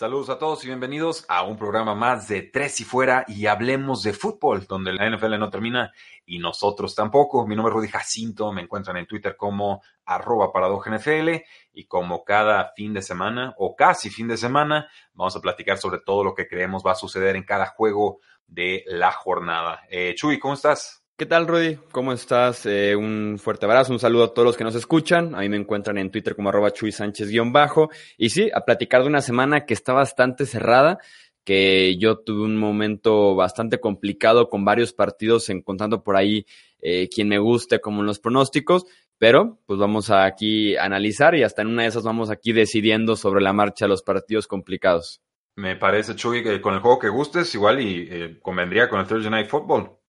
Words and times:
Saludos 0.00 0.30
a 0.30 0.38
todos 0.38 0.64
y 0.64 0.68
bienvenidos 0.68 1.26
a 1.28 1.42
un 1.42 1.58
programa 1.58 1.94
más 1.94 2.26
de 2.26 2.40
Tres 2.40 2.80
y 2.80 2.84
Fuera 2.84 3.26
y 3.28 3.44
hablemos 3.44 4.02
de 4.02 4.14
fútbol, 4.14 4.64
donde 4.66 4.94
la 4.94 5.06
NFL 5.10 5.38
no 5.38 5.50
termina 5.50 5.92
y 6.24 6.38
nosotros 6.38 6.94
tampoco. 6.94 7.46
Mi 7.46 7.54
nombre 7.54 7.70
es 7.70 7.74
Rudy 7.76 7.88
Jacinto, 7.88 8.50
me 8.50 8.62
encuentran 8.62 8.96
en 8.96 9.06
Twitter 9.06 9.36
como 9.36 9.82
arroba 10.06 10.52
NFL 10.86 11.42
y 11.74 11.84
como 11.84 12.24
cada 12.24 12.72
fin 12.74 12.94
de 12.94 13.02
semana 13.02 13.52
o 13.58 13.76
casi 13.76 14.08
fin 14.08 14.26
de 14.26 14.38
semana 14.38 14.88
vamos 15.12 15.36
a 15.36 15.40
platicar 15.42 15.76
sobre 15.76 16.00
todo 16.00 16.24
lo 16.24 16.34
que 16.34 16.48
creemos 16.48 16.82
va 16.82 16.92
a 16.92 16.94
suceder 16.94 17.36
en 17.36 17.44
cada 17.44 17.66
juego 17.66 18.20
de 18.46 18.84
la 18.86 19.12
jornada. 19.12 19.82
Eh, 19.90 20.14
Chuy, 20.16 20.38
¿cómo 20.38 20.54
estás? 20.54 20.99
¿Qué 21.20 21.26
tal, 21.26 21.46
Rudy? 21.46 21.76
¿Cómo 21.92 22.14
estás? 22.14 22.64
Eh, 22.64 22.96
un 22.96 23.36
fuerte 23.38 23.66
abrazo, 23.66 23.92
un 23.92 23.98
saludo 23.98 24.24
a 24.24 24.32
todos 24.32 24.46
los 24.46 24.56
que 24.56 24.64
nos 24.64 24.74
escuchan. 24.74 25.34
A 25.34 25.40
mí 25.40 25.50
me 25.50 25.58
encuentran 25.58 25.98
en 25.98 26.10
Twitter 26.10 26.34
como 26.34 26.48
arroba 26.48 26.72
Chuy 26.72 26.92
Sánchez-bajo. 26.92 27.90
Y 28.16 28.30
sí, 28.30 28.50
a 28.54 28.64
platicar 28.64 29.02
de 29.02 29.08
una 29.08 29.20
semana 29.20 29.66
que 29.66 29.74
está 29.74 29.92
bastante 29.92 30.46
cerrada, 30.46 30.98
que 31.44 31.98
yo 31.98 32.20
tuve 32.20 32.44
un 32.44 32.56
momento 32.56 33.34
bastante 33.34 33.80
complicado 33.80 34.48
con 34.48 34.64
varios 34.64 34.94
partidos, 34.94 35.50
encontrando 35.50 36.02
por 36.02 36.16
ahí 36.16 36.46
eh, 36.80 37.10
quien 37.14 37.28
me 37.28 37.38
guste 37.38 37.82
como 37.82 38.00
en 38.00 38.06
los 38.06 38.18
pronósticos. 38.18 38.86
Pero, 39.18 39.58
pues 39.66 39.78
vamos 39.78 40.08
a 40.08 40.24
aquí 40.24 40.74
analizar 40.78 41.34
y 41.34 41.42
hasta 41.42 41.60
en 41.60 41.68
una 41.68 41.82
de 41.82 41.88
esas 41.88 42.04
vamos 42.04 42.30
aquí 42.30 42.54
decidiendo 42.54 43.14
sobre 43.14 43.42
la 43.42 43.52
marcha 43.52 43.86
los 43.86 44.02
partidos 44.02 44.46
complicados. 44.46 45.20
Me 45.54 45.76
parece, 45.76 46.16
Chuy, 46.16 46.42
que 46.42 46.62
con 46.62 46.72
el 46.72 46.80
juego 46.80 46.98
que 46.98 47.10
gustes, 47.10 47.54
igual 47.54 47.82
y 47.82 48.08
eh, 48.10 48.38
convendría 48.40 48.88
con 48.88 49.00
el 49.00 49.06
Thursday 49.06 49.30
Night 49.30 49.48
Football. 49.48 49.99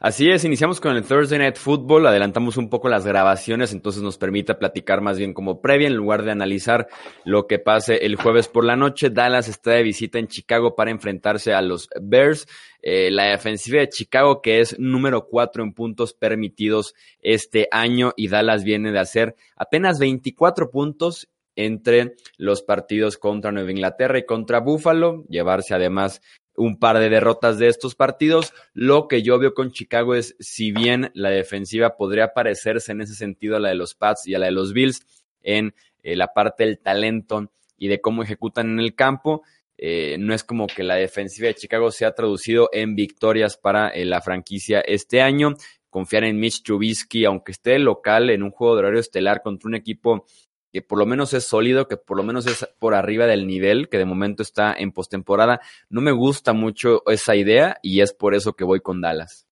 Así 0.00 0.30
es, 0.30 0.44
iniciamos 0.44 0.80
con 0.80 0.94
el 0.94 1.02
Thursday 1.02 1.40
Night 1.40 1.56
Football, 1.56 2.06
adelantamos 2.06 2.56
un 2.56 2.70
poco 2.70 2.88
las 2.88 3.04
grabaciones, 3.04 3.72
entonces 3.72 4.00
nos 4.00 4.16
permite 4.16 4.54
platicar 4.54 5.00
más 5.00 5.18
bien 5.18 5.34
como 5.34 5.60
previa 5.60 5.88
en 5.88 5.96
lugar 5.96 6.22
de 6.22 6.30
analizar 6.30 6.86
lo 7.24 7.48
que 7.48 7.58
pase 7.58 8.06
el 8.06 8.14
jueves 8.14 8.46
por 8.46 8.64
la 8.64 8.76
noche. 8.76 9.10
Dallas 9.10 9.48
está 9.48 9.72
de 9.72 9.82
visita 9.82 10.20
en 10.20 10.28
Chicago 10.28 10.76
para 10.76 10.92
enfrentarse 10.92 11.52
a 11.52 11.62
los 11.62 11.88
Bears. 12.00 12.46
Eh, 12.80 13.10
la 13.10 13.24
defensiva 13.24 13.80
de 13.80 13.88
Chicago 13.88 14.40
que 14.40 14.60
es 14.60 14.78
número 14.78 15.26
cuatro 15.26 15.64
en 15.64 15.72
puntos 15.72 16.14
permitidos 16.14 16.94
este 17.20 17.66
año 17.72 18.12
y 18.16 18.28
Dallas 18.28 18.62
viene 18.62 18.92
de 18.92 19.00
hacer 19.00 19.34
apenas 19.56 19.98
24 19.98 20.70
puntos 20.70 21.28
entre 21.56 22.14
los 22.36 22.62
partidos 22.62 23.18
contra 23.18 23.50
Nueva 23.50 23.72
Inglaterra 23.72 24.16
y 24.16 24.24
contra 24.24 24.60
Buffalo, 24.60 25.24
llevarse 25.28 25.74
además 25.74 26.22
un 26.58 26.78
par 26.78 26.98
de 26.98 27.08
derrotas 27.08 27.58
de 27.58 27.68
estos 27.68 27.94
partidos. 27.94 28.52
Lo 28.74 29.08
que 29.08 29.22
yo 29.22 29.38
veo 29.38 29.54
con 29.54 29.70
Chicago 29.70 30.14
es, 30.14 30.36
si 30.40 30.72
bien 30.72 31.10
la 31.14 31.30
defensiva 31.30 31.96
podría 31.96 32.34
parecerse 32.34 32.92
en 32.92 33.00
ese 33.00 33.14
sentido 33.14 33.56
a 33.56 33.60
la 33.60 33.70
de 33.70 33.76
los 33.76 33.94
Pats 33.94 34.26
y 34.26 34.34
a 34.34 34.38
la 34.38 34.46
de 34.46 34.52
los 34.52 34.72
Bills, 34.72 35.06
en 35.42 35.74
eh, 36.02 36.16
la 36.16 36.32
parte 36.34 36.64
del 36.64 36.78
talento 36.78 37.50
y 37.76 37.88
de 37.88 38.00
cómo 38.00 38.22
ejecutan 38.22 38.70
en 38.70 38.80
el 38.80 38.94
campo, 38.94 39.42
eh, 39.80 40.16
no 40.18 40.34
es 40.34 40.42
como 40.42 40.66
que 40.66 40.82
la 40.82 40.96
defensiva 40.96 41.46
de 41.46 41.54
Chicago 41.54 41.92
se 41.92 42.04
ha 42.04 42.14
traducido 42.14 42.68
en 42.72 42.96
victorias 42.96 43.56
para 43.56 43.88
eh, 43.90 44.04
la 44.04 44.20
franquicia 44.20 44.80
este 44.80 45.22
año. 45.22 45.54
Confiar 45.88 46.24
en 46.24 46.38
Mitch 46.38 46.64
Trubisky, 46.64 47.24
aunque 47.24 47.52
esté 47.52 47.78
local 47.78 48.28
en 48.30 48.42
un 48.42 48.50
juego 48.50 48.74
de 48.74 48.80
horario 48.80 49.00
estelar 49.00 49.40
contra 49.40 49.68
un 49.68 49.76
equipo 49.76 50.26
que 50.72 50.82
por 50.82 50.98
lo 50.98 51.06
menos 51.06 51.32
es 51.34 51.44
sólido, 51.44 51.88
que 51.88 51.96
por 51.96 52.16
lo 52.16 52.22
menos 52.22 52.46
es 52.46 52.68
por 52.78 52.94
arriba 52.94 53.26
del 53.26 53.46
nivel, 53.46 53.88
que 53.88 53.98
de 53.98 54.04
momento 54.04 54.42
está 54.42 54.74
en 54.74 54.92
postemporada. 54.92 55.60
No 55.88 56.00
me 56.00 56.12
gusta 56.12 56.52
mucho 56.52 57.02
esa 57.06 57.36
idea 57.36 57.78
y 57.82 58.00
es 58.00 58.12
por 58.12 58.34
eso 58.34 58.54
que 58.54 58.64
voy 58.64 58.80
con 58.80 59.00
Dallas. 59.00 59.46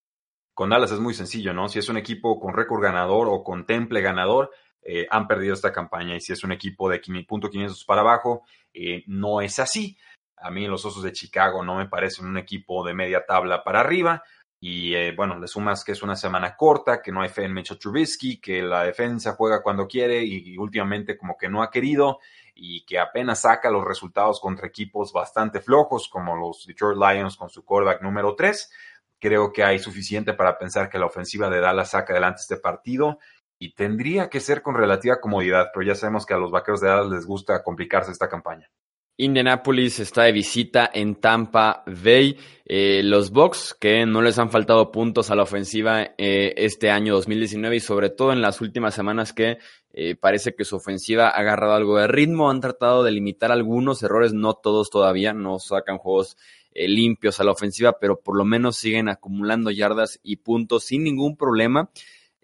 Con 0.54 0.70
Dallas 0.70 0.92
es 0.92 1.00
muy 1.00 1.14
sencillo, 1.14 1.52
¿no? 1.52 1.68
Si 1.68 1.78
es 1.78 1.88
un 1.88 1.96
equipo 1.96 2.40
con 2.40 2.54
récord 2.54 2.82
ganador 2.82 3.28
o 3.30 3.42
con 3.42 3.66
temple 3.66 4.00
ganador, 4.00 4.50
eh, 4.82 5.06
han 5.10 5.26
perdido 5.26 5.52
esta 5.52 5.72
campaña. 5.72 6.16
Y 6.16 6.20
si 6.20 6.32
es 6.32 6.44
un 6.44 6.52
equipo 6.52 6.88
de 6.88 7.00
punto 7.26 7.48
.500 7.50 7.84
para 7.86 8.02
abajo, 8.02 8.44
eh, 8.72 9.02
no 9.06 9.40
es 9.40 9.58
así. 9.58 9.98
A 10.36 10.50
mí 10.50 10.66
los 10.66 10.84
Osos 10.84 11.02
de 11.02 11.12
Chicago 11.12 11.64
no 11.64 11.76
me 11.76 11.88
parecen 11.88 12.26
un 12.26 12.38
equipo 12.38 12.86
de 12.86 12.94
media 12.94 13.24
tabla 13.26 13.64
para 13.64 13.80
arriba. 13.80 14.22
Y 14.58 14.94
eh, 14.94 15.12
bueno, 15.14 15.38
le 15.38 15.46
sumas 15.48 15.84
que 15.84 15.92
es 15.92 16.02
una 16.02 16.16
semana 16.16 16.56
corta, 16.56 17.02
que 17.02 17.12
no 17.12 17.20
hay 17.20 17.28
fe 17.28 17.44
en 17.44 17.52
Mitchell 17.52 17.78
Trubisky, 17.78 18.40
que 18.40 18.62
la 18.62 18.84
defensa 18.84 19.32
juega 19.32 19.62
cuando 19.62 19.86
quiere 19.86 20.24
y, 20.24 20.56
últimamente 20.56 21.16
como 21.16 21.36
que 21.36 21.48
no 21.48 21.62
ha 21.62 21.70
querido 21.70 22.18
y 22.54 22.84
que 22.86 22.98
apenas 22.98 23.42
saca 23.42 23.70
los 23.70 23.84
resultados 23.84 24.40
contra 24.40 24.66
equipos 24.66 25.12
bastante 25.12 25.60
flojos 25.60 26.08
como 26.08 26.36
los 26.36 26.64
Detroit 26.66 26.98
Lions 26.98 27.36
con 27.36 27.50
su 27.50 27.64
quarterback 27.64 28.00
número 28.02 28.34
3. 28.34 28.72
Creo 29.18 29.52
que 29.52 29.62
hay 29.62 29.78
suficiente 29.78 30.32
para 30.32 30.58
pensar 30.58 30.88
que 30.88 30.98
la 30.98 31.06
ofensiva 31.06 31.50
de 31.50 31.60
Dallas 31.60 31.90
saca 31.90 32.14
adelante 32.14 32.40
este 32.40 32.56
partido 32.56 33.18
y 33.58 33.74
tendría 33.74 34.30
que 34.30 34.40
ser 34.40 34.62
con 34.62 34.74
relativa 34.74 35.20
comodidad, 35.20 35.70
pero 35.72 35.86
ya 35.86 35.94
sabemos 35.94 36.24
que 36.24 36.34
a 36.34 36.38
los 36.38 36.50
vaqueros 36.50 36.80
de 36.80 36.88
Dallas 36.88 37.10
les 37.10 37.26
gusta 37.26 37.62
complicarse 37.62 38.10
esta 38.10 38.28
campaña. 38.28 38.70
Indianapolis 39.18 39.98
está 40.00 40.24
de 40.24 40.32
visita 40.32 40.90
en 40.92 41.16
Tampa 41.16 41.82
Bay. 41.86 42.36
Eh, 42.66 43.00
los 43.02 43.30
Bucks, 43.30 43.74
que 43.78 44.04
no 44.04 44.20
les 44.20 44.38
han 44.38 44.50
faltado 44.50 44.92
puntos 44.92 45.30
a 45.30 45.34
la 45.34 45.44
ofensiva 45.44 46.02
eh, 46.18 46.52
este 46.56 46.90
año 46.90 47.14
2019 47.14 47.76
y 47.76 47.80
sobre 47.80 48.10
todo 48.10 48.32
en 48.32 48.42
las 48.42 48.60
últimas 48.60 48.94
semanas 48.94 49.32
que 49.32 49.58
eh, 49.94 50.16
parece 50.16 50.54
que 50.54 50.66
su 50.66 50.76
ofensiva 50.76 51.28
ha 51.28 51.40
agarrado 51.40 51.72
algo 51.72 51.96
de 51.96 52.08
ritmo, 52.08 52.50
han 52.50 52.60
tratado 52.60 53.04
de 53.04 53.12
limitar 53.12 53.52
algunos 53.52 54.02
errores, 54.02 54.34
no 54.34 54.52
todos 54.52 54.90
todavía, 54.90 55.32
no 55.32 55.58
sacan 55.58 55.96
juegos 55.98 56.36
limpios 56.74 57.40
a 57.40 57.44
la 57.44 57.52
ofensiva, 57.52 57.98
pero 57.98 58.20
por 58.20 58.36
lo 58.36 58.44
menos 58.44 58.76
siguen 58.76 59.08
acumulando 59.08 59.70
yardas 59.70 60.20
y 60.22 60.36
puntos 60.36 60.84
sin 60.84 61.04
ningún 61.04 61.34
problema. 61.34 61.90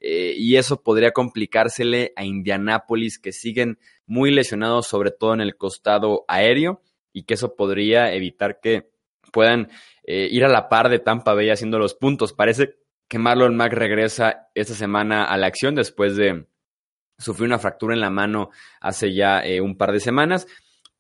Y 0.01 0.57
eso 0.57 0.83
podría 0.83 1.13
complicársele 1.13 2.15
a 2.17 2.25
Indianápolis, 2.25 3.19
que 3.19 3.31
siguen 3.31 3.79
muy 4.07 4.31
lesionados, 4.31 4.87
sobre 4.87 5.11
todo 5.11 5.35
en 5.35 5.41
el 5.41 5.57
costado 5.57 6.25
aéreo, 6.29 6.83
y 7.13 7.25
que 7.25 7.35
eso 7.35 7.57
podría 7.57 8.13
evitar 8.13 8.61
que 8.61 8.91
puedan 9.33 9.69
eh, 10.05 10.29
ir 10.31 10.45
a 10.45 10.49
la 10.49 10.69
par 10.69 10.89
de 10.89 10.99
Tampa 10.99 11.35
Bay 11.35 11.51
haciendo 11.51 11.79
los 11.79 11.95
puntos. 11.95 12.33
Parece 12.33 12.77
que 13.09 13.19
Marlon 13.19 13.57
Mack 13.57 13.73
regresa 13.73 14.49
esta 14.55 14.75
semana 14.75 15.25
a 15.25 15.37
la 15.37 15.47
acción 15.47 15.75
después 15.75 16.17
de 16.17 16.47
sufrir 17.19 17.47
una 17.47 17.59
fractura 17.59 17.95
en 17.95 18.01
la 18.01 18.11
mano 18.11 18.51
hace 18.81 19.15
ya 19.15 19.41
eh, 19.41 19.61
un 19.61 19.77
par 19.77 19.93
de 19.93 20.01
semanas 20.01 20.47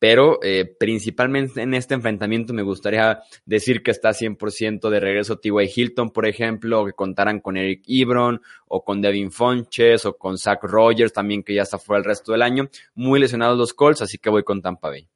pero 0.03 0.41
eh, 0.43 0.65
principalmente 0.65 1.63
en 1.63 1.75
este 1.75 1.95
enfrentamiento 1.95 2.53
me 2.53 2.65
gustaría 2.65 3.23
decir 3.47 3.85
que 3.85 3.93
está 3.93 4.11
100% 4.11 4.91
de 4.91 4.99
regreso 4.99 5.39
T.Y. 5.39 5.71
Hilton, 5.77 6.11
por 6.11 6.27
ejemplo, 6.27 6.81
o 6.81 6.87
que 6.87 6.93
contaran 6.93 7.39
con 7.39 7.57
Eric 7.57 7.85
Ebron, 7.87 8.43
o 8.67 8.83
con 8.83 9.01
Devin 9.01 9.31
Fonches, 9.31 10.05
o 10.05 10.19
con 10.19 10.39
Zach 10.39 10.59
Rogers 10.61 11.13
también, 11.13 11.45
que 11.45 11.55
ya 11.55 11.63
está 11.63 11.79
fuera 11.79 12.01
el 12.01 12.05
resto 12.05 12.33
del 12.33 12.43
año. 12.43 12.69
Muy 12.97 13.21
lesionados 13.21 13.57
los 13.57 13.75
Colts, 13.75 14.03
así 14.03 14.19
que 14.19 14.29
voy 14.29 14.43
con 14.43 14.61
Tampa 14.61 14.89
Bay. 14.89 15.09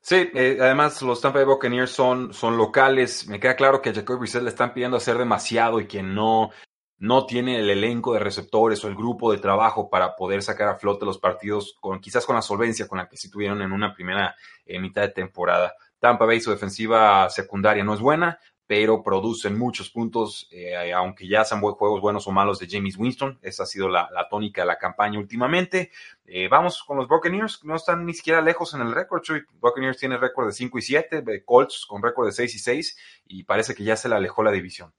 Sí, 0.00 0.30
eh, 0.34 0.58
además 0.60 1.02
los 1.02 1.20
Tampa 1.20 1.40
Bay 1.40 1.46
Buccaneers 1.46 1.90
son, 1.90 2.30
locales. 2.56 3.26
Me 3.26 3.40
queda 3.40 3.56
claro 3.56 3.82
que 3.82 3.90
a 3.90 3.92
Jacob 3.92 4.20
Brissett 4.20 4.44
le 4.44 4.50
están 4.50 4.72
pidiendo 4.72 4.98
hacer 4.98 5.18
demasiado 5.18 5.80
y 5.80 5.88
que 5.88 6.04
no, 6.04 6.52
no 6.98 7.26
tiene 7.26 7.58
el 7.58 7.68
elenco 7.68 8.14
de 8.14 8.20
receptores 8.20 8.82
o 8.84 8.88
el 8.88 8.94
grupo 8.94 9.32
de 9.32 9.38
trabajo 9.38 9.90
para 9.90 10.16
poder 10.16 10.42
sacar 10.42 10.68
a 10.68 10.76
flote 10.76 11.04
los 11.04 11.18
partidos 11.18 11.76
con 11.80 12.00
quizás 12.00 12.24
con 12.24 12.36
la 12.36 12.42
solvencia 12.42 12.88
con 12.88 12.98
la 12.98 13.08
que 13.08 13.16
sí 13.16 13.30
tuvieron 13.30 13.60
en 13.62 13.72
una 13.72 13.94
primera 13.94 14.34
eh, 14.64 14.78
mitad 14.78 15.02
de 15.02 15.10
temporada. 15.10 15.74
Tampa 15.98 16.24
Bay 16.24 16.40
su 16.40 16.50
defensiva 16.50 17.28
secundaria 17.30 17.84
no 17.84 17.94
es 17.94 18.00
buena, 18.00 18.38
pero 18.66 19.02
producen 19.02 19.56
muchos 19.56 19.90
puntos, 19.90 20.48
eh, 20.50 20.92
aunque 20.92 21.28
ya 21.28 21.44
sean 21.44 21.60
juegos 21.60 22.00
buenos 22.00 22.26
o 22.26 22.32
malos 22.32 22.58
de 22.58 22.66
James 22.68 22.96
Winston. 22.96 23.38
Esa 23.40 23.62
ha 23.62 23.66
sido 23.66 23.88
la, 23.88 24.08
tónica 24.28 24.62
de 24.62 24.66
la 24.66 24.78
campaña 24.78 25.18
últimamente. 25.18 25.92
Eh, 26.24 26.48
vamos 26.48 26.82
con 26.82 26.96
los 26.96 27.06
Buccaneers, 27.06 27.64
no 27.64 27.76
están 27.76 28.04
ni 28.04 28.12
siquiera 28.12 28.40
lejos 28.40 28.74
en 28.74 28.80
el 28.80 28.92
récord. 28.92 29.22
Buccaneers 29.60 29.98
tiene 29.98 30.16
récord 30.16 30.46
de 30.46 30.52
5 30.52 30.78
y 30.78 30.82
7, 30.82 31.44
Colts 31.44 31.86
con 31.86 32.02
récord 32.02 32.26
de 32.26 32.32
6 32.32 32.54
y 32.54 32.58
6, 32.58 32.98
y 33.26 33.44
parece 33.44 33.74
que 33.74 33.84
ya 33.84 33.96
se 33.96 34.08
le 34.08 34.16
alejó 34.16 34.42
la 34.42 34.50
división. 34.50 34.92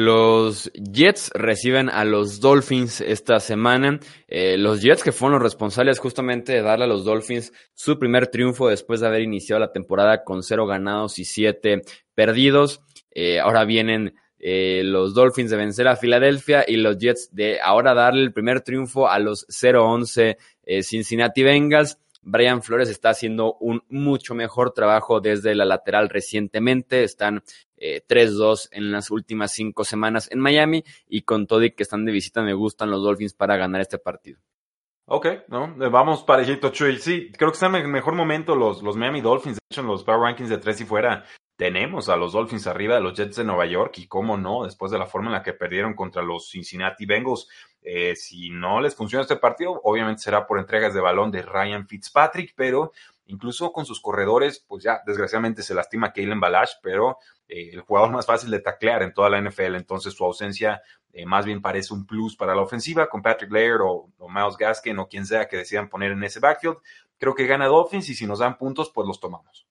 Los 0.00 0.70
Jets 0.74 1.32
reciben 1.34 1.88
a 1.88 2.04
los 2.04 2.38
Dolphins 2.38 3.00
esta 3.00 3.40
semana. 3.40 3.98
Eh, 4.28 4.56
los 4.56 4.80
Jets 4.80 5.02
que 5.02 5.10
fueron 5.10 5.34
los 5.34 5.42
responsables 5.42 5.98
justamente 5.98 6.52
de 6.52 6.62
darle 6.62 6.84
a 6.84 6.88
los 6.88 7.04
Dolphins 7.04 7.52
su 7.74 7.98
primer 7.98 8.28
triunfo 8.28 8.68
después 8.68 9.00
de 9.00 9.08
haber 9.08 9.22
iniciado 9.22 9.58
la 9.58 9.72
temporada 9.72 10.22
con 10.22 10.44
cero 10.44 10.66
ganados 10.66 11.18
y 11.18 11.24
siete 11.24 11.82
perdidos. 12.14 12.80
Eh, 13.10 13.40
ahora 13.40 13.64
vienen 13.64 14.14
eh, 14.38 14.82
los 14.84 15.14
Dolphins 15.14 15.50
de 15.50 15.56
vencer 15.56 15.88
a 15.88 15.96
Filadelfia 15.96 16.64
y 16.66 16.76
los 16.76 16.96
Jets 16.98 17.34
de 17.34 17.60
ahora 17.60 17.92
darle 17.92 18.22
el 18.22 18.32
primer 18.32 18.60
triunfo 18.60 19.08
a 19.08 19.18
los 19.18 19.48
0-11 19.48 20.36
eh, 20.62 20.82
Cincinnati 20.84 21.42
Bengals. 21.42 21.98
Brian 22.28 22.62
Flores 22.62 22.88
está 22.90 23.10
haciendo 23.10 23.54
un 23.60 23.82
mucho 23.88 24.34
mejor 24.34 24.72
trabajo 24.72 25.20
desde 25.20 25.54
la 25.54 25.64
lateral 25.64 26.08
recientemente. 26.08 27.02
Están 27.02 27.42
3-2 27.76 28.68
en 28.72 28.92
las 28.92 29.10
últimas 29.10 29.52
cinco 29.52 29.84
semanas 29.84 30.30
en 30.30 30.40
Miami 30.40 30.84
y 31.08 31.22
con 31.22 31.46
todo 31.46 31.64
y 31.64 31.72
que 31.72 31.82
están 31.82 32.04
de 32.04 32.12
visita 32.12 32.42
me 32.42 32.54
gustan 32.54 32.90
los 32.90 33.02
Dolphins 33.02 33.34
para 33.34 33.56
ganar 33.56 33.80
este 33.80 33.98
partido. 33.98 34.38
Ok, 35.06 35.26
¿no? 35.48 35.74
Vamos 35.90 36.22
parejito, 36.22 36.68
Chuy. 36.68 36.98
Sí, 36.98 37.32
creo 37.32 37.50
que 37.50 37.54
están 37.54 37.74
en 37.76 37.82
el 37.82 37.88
mejor 37.88 38.14
momento 38.14 38.54
los, 38.54 38.82
los 38.82 38.96
Miami 38.96 39.22
Dolphins. 39.22 39.56
De 39.56 39.60
hecho, 39.70 39.80
en 39.80 39.86
los 39.86 40.04
Power 40.04 40.20
Rankings 40.20 40.50
de 40.50 40.58
tres 40.58 40.80
y 40.82 40.84
fuera 40.84 41.24
tenemos 41.58 42.08
a 42.08 42.16
los 42.16 42.34
Dolphins 42.34 42.68
arriba 42.68 42.94
de 42.94 43.00
los 43.00 43.14
Jets 43.14 43.34
de 43.34 43.42
Nueva 43.42 43.66
York 43.66 43.98
y 43.98 44.06
cómo 44.06 44.36
no, 44.36 44.62
después 44.62 44.92
de 44.92 44.98
la 44.98 45.06
forma 45.06 45.26
en 45.26 45.32
la 45.32 45.42
que 45.42 45.54
perdieron 45.54 45.94
contra 45.94 46.22
los 46.22 46.48
Cincinnati 46.48 47.04
Bengals. 47.04 47.48
Eh, 47.82 48.14
si 48.14 48.50
no 48.50 48.80
les 48.80 48.94
funciona 48.94 49.22
este 49.22 49.34
partido, 49.34 49.80
obviamente 49.82 50.22
será 50.22 50.46
por 50.46 50.60
entregas 50.60 50.94
de 50.94 51.00
balón 51.00 51.32
de 51.32 51.42
Ryan 51.42 51.88
Fitzpatrick, 51.88 52.54
pero 52.54 52.92
incluso 53.26 53.72
con 53.72 53.84
sus 53.84 54.00
corredores, 54.00 54.64
pues 54.68 54.84
ya 54.84 55.02
desgraciadamente 55.04 55.64
se 55.64 55.74
lastima 55.74 56.12
Kalen 56.12 56.38
Balash, 56.38 56.74
pero 56.80 57.18
eh, 57.48 57.70
el 57.72 57.80
jugador 57.80 58.12
más 58.12 58.24
fácil 58.24 58.52
de 58.52 58.60
taclear 58.60 59.02
en 59.02 59.12
toda 59.12 59.28
la 59.28 59.40
NFL, 59.40 59.74
entonces 59.74 60.14
su 60.14 60.24
ausencia 60.24 60.80
eh, 61.12 61.26
más 61.26 61.44
bien 61.44 61.60
parece 61.60 61.92
un 61.92 62.06
plus 62.06 62.36
para 62.36 62.54
la 62.54 62.62
ofensiva 62.62 63.08
con 63.08 63.20
Patrick 63.20 63.50
Laird 63.50 63.80
o, 63.82 64.08
Miles 64.28 64.56
Gaskin 64.56 64.96
o 65.00 65.08
quien 65.08 65.26
sea 65.26 65.48
que 65.48 65.56
decidan 65.56 65.88
poner 65.88 66.12
en 66.12 66.22
ese 66.22 66.38
backfield. 66.38 66.76
Creo 67.18 67.34
que 67.34 67.48
gana 67.48 67.66
Dolphins 67.66 68.08
y 68.10 68.14
si 68.14 68.28
nos 68.28 68.38
dan 68.38 68.56
puntos, 68.56 68.92
pues 68.94 69.08
los 69.08 69.18
tomamos. 69.18 69.67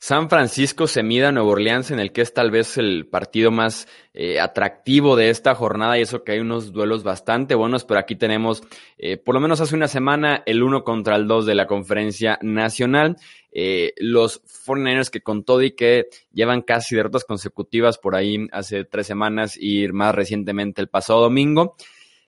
San 0.00 0.30
Francisco 0.30 0.86
se 0.86 1.02
mida 1.02 1.28
a 1.28 1.32
Nueva 1.32 1.50
Orleans 1.50 1.90
en 1.90 1.98
el 1.98 2.12
que 2.12 2.20
es 2.20 2.32
tal 2.32 2.52
vez 2.52 2.78
el 2.78 3.06
partido 3.06 3.50
más 3.50 3.88
eh, 4.14 4.38
atractivo 4.38 5.16
de 5.16 5.30
esta 5.30 5.54
jornada 5.56 5.98
y 5.98 6.02
eso 6.02 6.22
que 6.22 6.32
hay 6.32 6.38
unos 6.38 6.72
duelos 6.72 7.02
bastante 7.02 7.56
buenos, 7.56 7.84
pero 7.84 7.98
aquí 7.98 8.14
tenemos 8.14 8.62
eh, 8.96 9.16
por 9.16 9.34
lo 9.34 9.40
menos 9.40 9.60
hace 9.60 9.74
una 9.74 9.88
semana 9.88 10.42
el 10.46 10.62
uno 10.62 10.84
contra 10.84 11.16
el 11.16 11.26
dos 11.26 11.46
de 11.46 11.56
la 11.56 11.66
conferencia 11.66 12.38
nacional. 12.42 13.16
Eh, 13.50 13.94
los 13.96 14.42
49ers 14.44 15.10
que 15.10 15.22
con 15.22 15.42
todo 15.42 15.62
y 15.62 15.72
que 15.72 16.08
llevan 16.32 16.62
casi 16.62 16.94
derrotas 16.94 17.24
consecutivas 17.24 17.98
por 17.98 18.14
ahí 18.14 18.46
hace 18.52 18.84
tres 18.84 19.06
semanas 19.06 19.56
y 19.58 19.88
más 19.88 20.14
recientemente 20.14 20.80
el 20.80 20.88
pasado 20.88 21.22
domingo. 21.22 21.74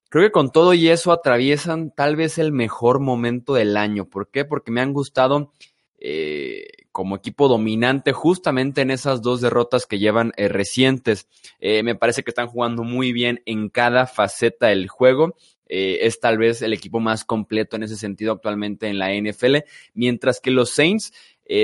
Creo 0.08 0.24
que 0.24 0.32
con 0.32 0.50
todo 0.50 0.74
y 0.74 0.88
eso 0.88 1.12
atraviesan 1.12 1.92
tal 1.92 2.16
vez 2.16 2.38
el 2.38 2.50
mejor 2.50 2.98
momento 2.98 3.54
del 3.54 3.76
año. 3.76 4.06
¿Por 4.06 4.28
qué? 4.28 4.44
Porque 4.44 4.72
me 4.72 4.80
han 4.80 4.92
gustado 4.92 5.52
eh, 6.00 6.66
como 6.92 7.16
equipo 7.16 7.48
dominante 7.48 8.12
justamente 8.12 8.82
en 8.82 8.90
esas 8.90 9.22
dos 9.22 9.40
derrotas 9.40 9.86
que 9.86 9.98
llevan 9.98 10.32
eh, 10.36 10.48
recientes. 10.48 11.28
Eh, 11.60 11.82
me 11.82 11.94
parece 11.94 12.22
que 12.22 12.30
están 12.30 12.48
jugando 12.48 12.82
muy 12.82 13.12
bien 13.12 13.42
en 13.46 13.68
cada 13.68 14.06
faceta 14.06 14.68
del 14.68 14.88
juego. 14.88 15.34
es 15.72 16.18
tal 16.18 16.36
vez 16.36 16.62
el 16.62 16.72
equipo 16.72 16.98
más 16.98 17.24
completo 17.24 17.76
en 17.76 17.84
ese 17.84 17.96
sentido 17.96 18.32
actualmente 18.32 18.88
en 18.88 18.98
la 18.98 19.14
NFL, 19.14 19.58
mientras 19.94 20.40
que 20.40 20.50
los 20.50 20.70
Saints 20.70 21.12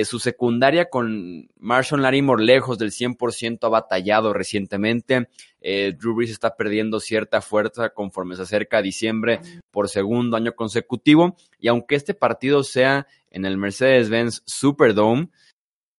su 0.04 0.18
secundaria 0.18 0.90
con 0.90 1.48
Marshall 1.56 2.02
Larimore 2.02 2.44
lejos 2.44 2.76
del 2.78 2.90
100% 2.90 3.58
ha 3.62 3.68
batallado 3.68 4.32
recientemente. 4.32 5.28
Drew 5.60 6.14
Brees 6.14 6.30
está 6.30 6.56
perdiendo 6.56 6.98
cierta 6.98 7.40
fuerza 7.40 7.90
conforme 7.90 8.34
se 8.34 8.42
acerca 8.42 8.78
a 8.78 8.82
diciembre 8.82 9.40
por 9.70 9.88
segundo 9.88 10.36
año 10.36 10.54
consecutivo. 10.56 11.36
Y 11.58 11.68
aunque 11.68 11.94
este 11.94 12.14
partido 12.14 12.64
sea 12.64 13.06
en 13.36 13.44
el 13.44 13.58
Mercedes-Benz 13.58 14.42
Superdome. 14.46 15.28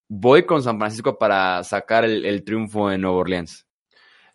Voy 0.09 0.45
con 0.45 0.63
San 0.63 0.79
Francisco 0.79 1.19
para 1.19 1.63
sacar 1.63 2.03
el, 2.03 2.43
triunfo 2.43 2.91
en 2.91 3.01
Nueva 3.01 3.17
Orleans. 3.17 3.66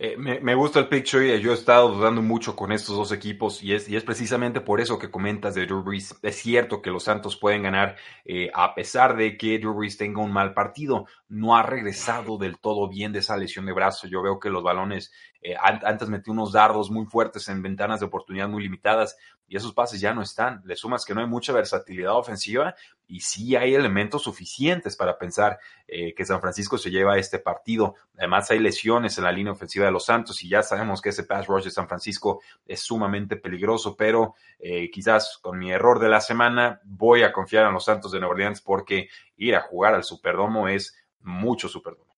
Eh, 0.05 0.17
me, 0.17 0.55
gusta 0.57 0.81
el 0.81 0.89
picture. 0.89 1.41
Yo 1.41 1.53
he 1.53 1.55
estado 1.55 1.93
dudando 1.93 2.23
mucho 2.23 2.57
con 2.57 2.73
estos 2.73 2.97
dos 2.97 3.13
equipos 3.13 3.63
y 3.63 3.73
es, 3.73 3.89
y 3.89 3.95
es 3.95 4.03
precisamente 4.03 4.61
por 4.61 4.81
eso 4.81 4.99
que 4.99 5.13
comentas 5.13 5.55
de 5.55 5.65
Drew 5.65 5.85
Brees. 5.85 6.19
Es 6.23 6.35
cierto 6.41 6.83
que 6.83 6.91
los 6.91 7.05
Santos 7.05 7.37
pueden 7.37 7.63
ganar 7.63 7.95
eh, 8.25 8.51
a 8.53 8.75
pesar 8.75 9.17
de 9.17 9.37
que 9.37 9.61
Drew 9.61 9.75
Brees 9.75 9.97
tenga 9.97 10.21
un 10.21 10.33
mal 10.33 10.55
partido. 10.55 11.07
No 11.29 11.55
ha 11.55 11.63
regresado 11.63 12.37
del 12.37 12.59
todo 12.59 12.89
bien 12.89 13.13
de 13.13 13.21
esa 13.21 13.37
lesión 13.37 13.65
de 13.65 13.75
brazo. 13.75 14.09
Yo 14.09 14.23
veo 14.23 14.41
que 14.41 14.51
los 14.51 14.65
balones 14.65 15.13
eh, 15.41 15.55
antes 15.57 16.09
metió 16.09 16.33
unos 16.33 16.51
dardos 16.51 16.91
muy 16.91 17.07
fuertes 17.07 17.49
en 17.49 17.63
ventanas 17.63 18.01
de 18.01 18.07
oportunidad 18.07 18.49
muy 18.49 18.65
limitadas 18.65 19.17
y 19.47 19.57
esos 19.57 19.75
pases 19.75 20.01
ya 20.01 20.15
no 20.15 20.23
están. 20.23 20.63
Le 20.65 20.77
sumas 20.77 21.05
que 21.05 21.15
no 21.15 21.21
hay 21.21 21.27
mucha 21.27 21.53
versatilidad 21.53 22.17
ofensiva 22.17 22.75
y 23.07 23.21
sí 23.21 23.55
hay 23.55 23.75
elementos 23.75 24.23
suficientes 24.23 24.97
para 24.97 25.19
pensar 25.19 25.59
eh, 25.87 26.15
que 26.15 26.25
San 26.25 26.41
Francisco 26.41 26.79
se 26.79 26.91
lleva 26.91 27.19
este 27.19 27.39
partido. 27.39 27.95
Además 28.17 28.51
hay 28.51 28.61
lesiones 28.61 29.19
en 29.19 29.25
la 29.25 29.33
línea 29.33 29.53
ofensiva 29.53 29.85
de 29.85 29.93
los 29.93 30.07
Santos 30.07 30.43
y 30.43 30.49
ya 30.49 30.63
sabemos 30.63 31.03
que 31.03 31.11
ese 31.11 31.25
pass 31.25 31.47
rush 31.47 31.65
de 31.65 31.71
San 31.71 31.89
Francisco 31.89 32.41
es 32.67 32.81
sumamente 32.81 33.37
peligroso, 33.37 33.95
pero 33.97 34.35
eh, 34.59 34.91
quizás 34.91 35.39
con 35.43 35.59
mi 35.59 35.71
error 35.71 35.99
de 35.99 36.09
la 36.09 36.21
semana 36.21 36.81
voy 36.85 37.23
a 37.23 37.33
confiar 37.33 37.67
en 37.67 37.75
los 37.75 37.85
Santos 37.85 38.13
de 38.13 38.21
Nueva 38.21 38.35
Orleans 38.35 38.63
porque 38.63 39.09
ir 39.37 39.55
a 39.55 39.61
jugar 39.61 39.95
al 39.95 40.05
Superdomo 40.05 40.69
es 40.69 40.97
mucho 41.21 41.69
Superdomo. 41.69 42.13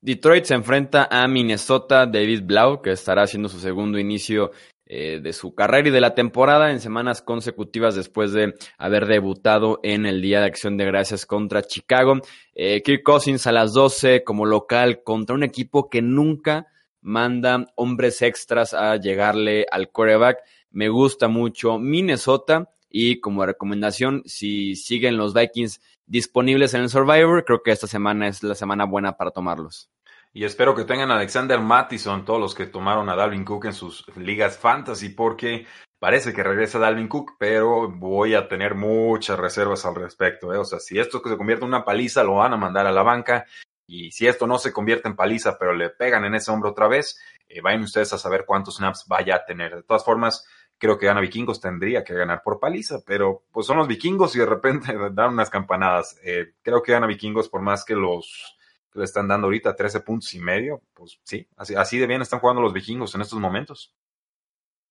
Detroit 0.00 0.44
se 0.44 0.54
enfrenta 0.54 1.08
a 1.10 1.26
Minnesota, 1.26 2.06
David 2.06 2.42
Blau, 2.44 2.82
que 2.82 2.92
estará 2.92 3.22
haciendo 3.22 3.48
su 3.48 3.58
segundo 3.58 3.98
inicio 3.98 4.52
eh, 4.90 5.20
de 5.22 5.34
su 5.34 5.54
carrera 5.54 5.88
y 5.88 5.92
de 5.92 6.00
la 6.00 6.14
temporada 6.14 6.70
en 6.70 6.80
semanas 6.80 7.20
consecutivas 7.20 7.94
después 7.94 8.32
de 8.32 8.54
haber 8.78 9.04
debutado 9.04 9.80
en 9.82 10.06
el 10.06 10.22
Día 10.22 10.40
de 10.40 10.46
Acción 10.46 10.78
de 10.78 10.86
Gracias 10.86 11.26
contra 11.26 11.60
Chicago. 11.60 12.22
Eh, 12.54 12.82
Kirk 12.82 13.02
Cousins 13.02 13.46
a 13.46 13.52
las 13.52 13.74
12 13.74 14.24
como 14.24 14.46
local 14.46 15.02
contra 15.02 15.36
un 15.36 15.42
equipo 15.42 15.90
que 15.90 16.00
nunca 16.00 16.68
manda 17.02 17.66
hombres 17.74 18.22
extras 18.22 18.72
a 18.72 18.96
llegarle 18.96 19.66
al 19.70 19.90
quarterback. 19.90 20.38
Me 20.70 20.88
gusta 20.88 21.28
mucho 21.28 21.78
Minnesota 21.78 22.70
y 22.88 23.20
como 23.20 23.44
recomendación, 23.44 24.22
si 24.24 24.74
siguen 24.74 25.18
los 25.18 25.34
Vikings 25.34 25.82
disponibles 26.06 26.72
en 26.72 26.80
el 26.80 26.88
Survivor. 26.88 27.44
Creo 27.44 27.62
que 27.62 27.72
esta 27.72 27.86
semana 27.86 28.26
es 28.26 28.42
la 28.42 28.54
semana 28.54 28.86
buena 28.86 29.18
para 29.18 29.32
tomarlos. 29.32 29.90
Y 30.32 30.44
espero 30.44 30.74
que 30.74 30.84
tengan 30.84 31.10
a 31.10 31.16
Alexander 31.16 31.60
Mattison, 31.60 32.24
todos 32.24 32.40
los 32.40 32.54
que 32.54 32.66
tomaron 32.66 33.08
a 33.08 33.16
Dalvin 33.16 33.44
Cook 33.44 33.66
en 33.66 33.72
sus 33.72 34.04
ligas 34.16 34.58
fantasy, 34.58 35.08
porque 35.08 35.66
parece 35.98 36.32
que 36.32 36.42
regresa 36.42 36.78
Dalvin 36.78 37.08
Cook, 37.08 37.36
pero 37.38 37.90
voy 37.90 38.34
a 38.34 38.48
tener 38.48 38.74
muchas 38.74 39.38
reservas 39.38 39.84
al 39.84 39.94
respecto. 39.94 40.52
¿eh? 40.52 40.58
O 40.58 40.64
sea, 40.64 40.78
si 40.78 40.98
esto 40.98 41.20
se 41.24 41.36
convierte 41.36 41.64
en 41.64 41.70
una 41.70 41.84
paliza, 41.84 42.22
lo 42.22 42.36
van 42.36 42.52
a 42.52 42.56
mandar 42.58 42.86
a 42.86 42.92
la 42.92 43.02
banca. 43.02 43.46
Y 43.86 44.12
si 44.12 44.26
esto 44.26 44.46
no 44.46 44.58
se 44.58 44.72
convierte 44.72 45.08
en 45.08 45.16
paliza, 45.16 45.58
pero 45.58 45.72
le 45.72 45.88
pegan 45.88 46.24
en 46.26 46.34
ese 46.34 46.50
hombro 46.50 46.70
otra 46.70 46.88
vez, 46.88 47.18
eh, 47.48 47.62
vayan 47.62 47.82
ustedes 47.82 48.12
a 48.12 48.18
saber 48.18 48.44
cuántos 48.46 48.76
snaps 48.76 49.06
vaya 49.08 49.36
a 49.36 49.44
tener. 49.46 49.74
De 49.74 49.82
todas 49.82 50.04
formas, 50.04 50.46
creo 50.76 50.98
que 50.98 51.06
gana 51.06 51.20
Vikingos, 51.20 51.60
tendría 51.60 52.04
que 52.04 52.14
ganar 52.14 52.42
por 52.42 52.60
paliza, 52.60 53.00
pero 53.06 53.44
pues 53.50 53.66
son 53.66 53.78
los 53.78 53.88
Vikingos 53.88 54.36
y 54.36 54.40
de 54.40 54.46
repente 54.46 54.92
dan 55.12 55.32
unas 55.32 55.48
campanadas. 55.50 56.18
Eh, 56.22 56.52
creo 56.62 56.82
que 56.82 56.92
gana 56.92 57.06
Vikingos 57.06 57.48
por 57.48 57.62
más 57.62 57.84
que 57.84 57.94
los 57.94 58.57
le 58.94 59.04
están 59.04 59.28
dando 59.28 59.46
ahorita 59.46 59.74
13 59.74 60.00
puntos 60.00 60.34
y 60.34 60.40
medio, 60.40 60.82
pues 60.94 61.18
sí, 61.22 61.46
así, 61.56 61.98
de 61.98 62.06
bien 62.06 62.22
están 62.22 62.40
jugando 62.40 62.62
los 62.62 62.72
Vikingos 62.72 63.14
en 63.14 63.20
estos 63.20 63.38
momentos. 63.38 63.94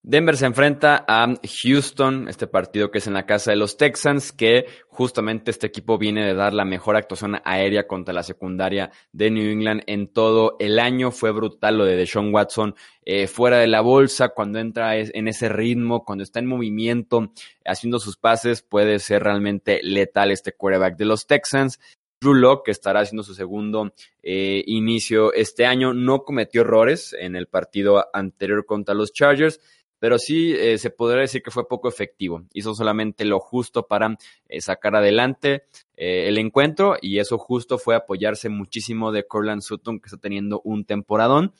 Denver 0.03 0.37
se 0.37 0.45
enfrenta 0.45 1.03
a 1.05 1.27
Houston, 1.63 2.29
este 2.29 2.47
partido 2.47 2.91
que 2.91 2.99
es 2.99 3.07
en 3.07 3.13
la 3.13 3.25
casa 3.25 3.51
de 3.51 3.57
los 3.57 3.75
Texans, 3.75 4.31
que 4.31 4.65
justamente 4.87 5.51
este 5.51 5.67
equipo 5.67 5.97
viene 5.97 6.25
de 6.25 6.33
dar 6.33 6.53
la 6.53 6.63
mejor 6.63 6.95
actuación 6.95 7.41
aérea 7.43 7.87
contra 7.87 8.13
la 8.13 8.23
secundaria 8.23 8.89
de 9.11 9.31
New 9.31 9.51
England 9.51 9.81
en 9.85 10.07
todo 10.07 10.55
el 10.59 10.79
año. 10.79 11.11
Fue 11.11 11.31
brutal 11.31 11.77
lo 11.77 11.83
de 11.83 11.97
Deshaun 11.97 12.33
Watson 12.33 12.75
eh, 13.03 13.27
fuera 13.27 13.57
de 13.57 13.67
la 13.67 13.81
bolsa, 13.81 14.29
cuando 14.29 14.59
entra 14.59 14.95
en 14.95 15.27
ese 15.27 15.49
ritmo, 15.49 16.05
cuando 16.05 16.23
está 16.23 16.39
en 16.39 16.45
movimiento, 16.45 17.33
haciendo 17.65 17.99
sus 17.99 18.15
pases, 18.15 18.61
puede 18.61 18.99
ser 18.99 19.23
realmente 19.23 19.81
letal 19.83 20.31
este 20.31 20.53
quarterback 20.53 20.95
de 20.95 21.05
los 21.05 21.27
Texans. 21.27 21.79
Drew 22.19 22.33
Locke, 22.33 22.65
que 22.65 22.71
estará 22.71 23.01
haciendo 23.01 23.23
su 23.23 23.35
segundo 23.35 23.93
eh, 24.23 24.63
inicio 24.65 25.33
este 25.33 25.65
año, 25.65 25.93
no 25.93 26.23
cometió 26.23 26.61
errores 26.61 27.15
en 27.17 27.35
el 27.35 27.47
partido 27.47 28.05
anterior 28.13 28.65
contra 28.65 28.95
los 28.95 29.13
Chargers 29.13 29.59
pero 29.99 30.19
sí 30.19 30.53
eh, 30.53 30.77
se 30.77 30.91
podría 30.91 31.21
decir 31.21 31.41
que 31.41 31.49
fue 31.49 31.67
poco 31.67 31.89
efectivo. 31.89 32.43
Hizo 32.53 32.75
solamente 32.75 33.25
lo 33.25 33.39
justo 33.39 33.87
para 33.87 34.15
eh, 34.47 34.61
sacar 34.61 34.95
adelante 34.95 35.63
el 35.95 36.37
encuentro 36.37 36.97
y 37.01 37.17
eso 37.17 37.39
justo 37.39 37.79
fue 37.79 37.95
apoyarse 37.95 38.47
muchísimo 38.47 39.11
de 39.11 39.25
Corland 39.25 39.63
Sutton 39.63 39.99
que 39.99 40.05
está 40.05 40.17
teniendo 40.17 40.61
un 40.63 40.85
temporadón. 40.85 41.51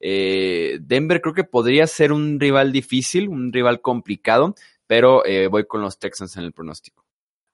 Denver 0.00 1.20
creo 1.20 1.32
que 1.32 1.44
podría 1.44 1.86
ser 1.86 2.10
un 2.12 2.40
rival 2.40 2.72
difícil, 2.72 3.28
un 3.28 3.52
rival 3.52 3.80
complicado, 3.80 4.56
pero 4.88 5.22
voy 5.48 5.66
con 5.66 5.80
los 5.80 6.00
Texans 6.00 6.36
en 6.36 6.42
el 6.42 6.52
pronóstico. 6.52 7.03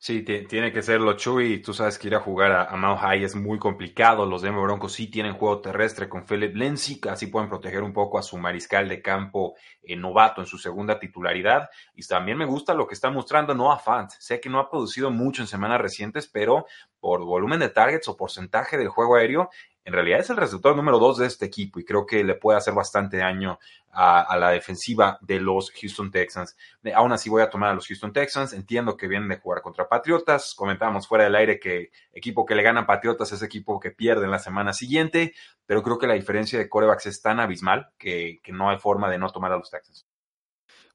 Sí, 0.03 0.23
tiene 0.23 0.73
que 0.73 0.81
serlo, 0.81 1.13
Chuy. 1.13 1.61
Tú 1.61 1.75
sabes 1.75 1.99
que 1.99 2.09
ir 2.09 2.15
a 2.15 2.21
jugar 2.21 2.53
a, 2.53 2.75
Mount 2.75 3.01
High 3.01 3.23
es 3.23 3.37
muy 3.37 3.59
complicado. 3.59 4.25
Los 4.25 4.41
Denver 4.41 4.63
Broncos 4.63 4.95
sí 4.95 5.09
tienen 5.09 5.35
juego 5.35 5.61
terrestre 5.61 6.09
con 6.09 6.25
Philip 6.25 6.57
Lindsay, 6.57 6.99
así 7.11 7.27
pueden 7.27 7.51
proteger 7.51 7.83
un 7.83 7.93
poco 7.93 8.19
a 8.19 8.23
su 8.23 8.39
mariscal 8.39 8.89
de 8.89 9.03
campo 9.03 9.57
eh, 9.83 9.97
novato 9.97 10.41
en 10.41 10.47
su 10.47 10.57
segunda 10.57 10.99
titularidad. 10.99 11.69
Y 11.95 12.03
también 12.07 12.39
me 12.39 12.47
gusta 12.47 12.73
lo 12.73 12.87
que 12.87 12.95
está 12.95 13.11
mostrando 13.11 13.55
Noah 13.55 13.79
Fant. 13.79 14.11
Sé 14.19 14.41
que 14.41 14.49
no 14.49 14.59
ha 14.59 14.71
producido 14.71 15.11
mucho 15.11 15.43
en 15.43 15.49
semanas 15.49 15.83
recientes, 15.83 16.27
pero 16.29 16.65
por 16.99 17.23
volumen 17.23 17.61
de 17.61 17.69
targets 17.69 18.09
o 18.09 18.17
porcentaje 18.17 18.79
del 18.79 18.89
juego 18.89 19.17
aéreo, 19.17 19.51
en 19.85 19.93
realidad 19.93 20.21
es 20.21 20.31
el 20.31 20.37
receptor 20.37 20.77
número 20.77 20.99
dos 20.99 21.19
de 21.19 21.27
este 21.27 21.47
equipo 21.47 21.81
y 21.81 21.85
creo 21.85 22.07
que 22.07 22.23
le 22.23 22.35
puede 22.35 22.59
hacer 22.59 22.75
bastante 22.75 23.17
daño 23.17 23.59
a, 23.93 24.37
la 24.39 24.51
defensiva 24.51 25.19
de 25.21 25.41
los 25.41 25.71
Houston 25.71 26.11
Texans. 26.11 26.57
Aún 26.95 27.13
así 27.13 27.29
voy 27.29 27.43
a 27.43 27.51
tomar 27.51 27.71
a 27.71 27.75
los 27.75 27.87
Houston 27.87 28.13
Texans. 28.13 28.53
Entiendo 28.53 28.97
que 28.97 29.09
vienen 29.09 29.29
de 29.29 29.39
jugar 29.39 29.63
contra 29.63 29.89
Patriotas. 29.89 30.55
Comentábamos 30.55 31.09
fuera 31.09 31.25
del 31.25 31.35
aire 31.35 31.59
que 31.59 31.91
equipo 32.13 32.45
que 32.45 32.55
le 32.55 32.63
gana 32.63 32.83
a 32.83 32.87
Patriotas 32.87 33.33
es 33.33 33.43
equipo 33.43 33.81
que 33.81 33.91
pierde 33.91 34.25
en 34.25 34.31
la 34.31 34.39
semana 34.39 34.73
siguiente, 34.73 35.35
pero 35.67 35.83
creo 35.83 35.99
que 35.99 36.07
la 36.07 36.15
diferencia 36.15 36.59
de 36.59 36.69
corebacks 36.69 37.07
es 37.07 37.21
tan 37.21 37.41
abismal 37.41 37.91
que, 37.99 38.41
que 38.43 38.53
no 38.53 38.71
hay 38.71 38.79
forma 38.79 39.11
de 39.11 39.19
no 39.19 39.31
tomar 39.31 39.53
a 39.53 39.57
los 39.57 39.71
Texans. 39.71 40.07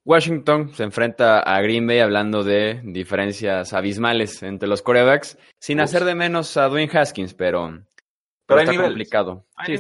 Washington 0.06 0.72
se 0.76 0.84
enfrenta 0.84 1.40
a 1.40 1.60
Green 1.62 1.88
Bay 1.88 1.98
hablando 1.98 2.44
de 2.44 2.80
diferencias 2.84 3.74
abismales 3.74 4.44
entre 4.44 4.70
los 4.70 4.84
corebacks, 4.84 5.40
sin 5.60 5.80
hacer 5.80 6.04
de 6.06 6.14
menos 6.14 6.56
a 6.58 6.68
Dwayne 6.68 6.96
Haskins, 6.96 7.34
pero, 7.34 7.82
pero, 8.46 8.62
está 8.62 8.82
complicado. 8.82 9.46
Sí, 9.66 9.74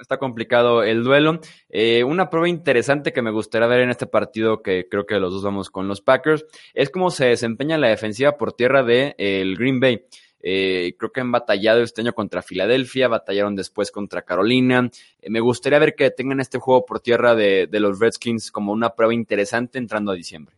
está, 0.00 0.16
complicado 0.18 0.82
el 0.82 1.04
duelo. 1.04 1.40
Eh, 1.68 2.04
una 2.04 2.30
prueba 2.30 2.48
interesante 2.48 3.12
que 3.12 3.22
me 3.22 3.30
gustaría 3.30 3.68
ver 3.68 3.80
en 3.80 3.90
este 3.90 4.06
partido, 4.06 4.62
que 4.62 4.88
creo 4.88 5.06
que 5.06 5.20
los 5.20 5.32
dos 5.32 5.42
vamos 5.42 5.70
con 5.70 5.88
los 5.88 6.00
Packers, 6.00 6.44
es 6.74 6.90
cómo 6.90 7.10
se 7.10 7.26
desempeña 7.26 7.78
la 7.78 7.88
defensiva 7.88 8.36
por 8.36 8.52
tierra 8.52 8.82
de 8.82 9.14
el 9.18 9.56
Green 9.56 9.80
Bay. 9.80 10.04
Eh, 10.40 10.94
creo 10.98 11.10
que 11.10 11.20
han 11.20 11.32
batallado 11.32 11.82
este 11.82 12.00
año 12.00 12.12
contra 12.12 12.42
Filadelfia, 12.42 13.08
batallaron 13.08 13.56
después 13.56 13.90
contra 13.90 14.22
Carolina. 14.22 14.90
Eh, 15.20 15.30
me 15.30 15.40
gustaría 15.40 15.78
ver 15.78 15.94
que 15.94 16.10
tengan 16.10 16.40
este 16.40 16.58
juego 16.58 16.86
por 16.86 17.00
tierra 17.00 17.34
de, 17.34 17.68
los 17.72 17.98
Redskins 17.98 18.50
como 18.50 18.72
una 18.72 18.94
prueba 18.94 19.14
interesante 19.14 19.78
entrando 19.78 20.12
a 20.12 20.14
diciembre. 20.14 20.56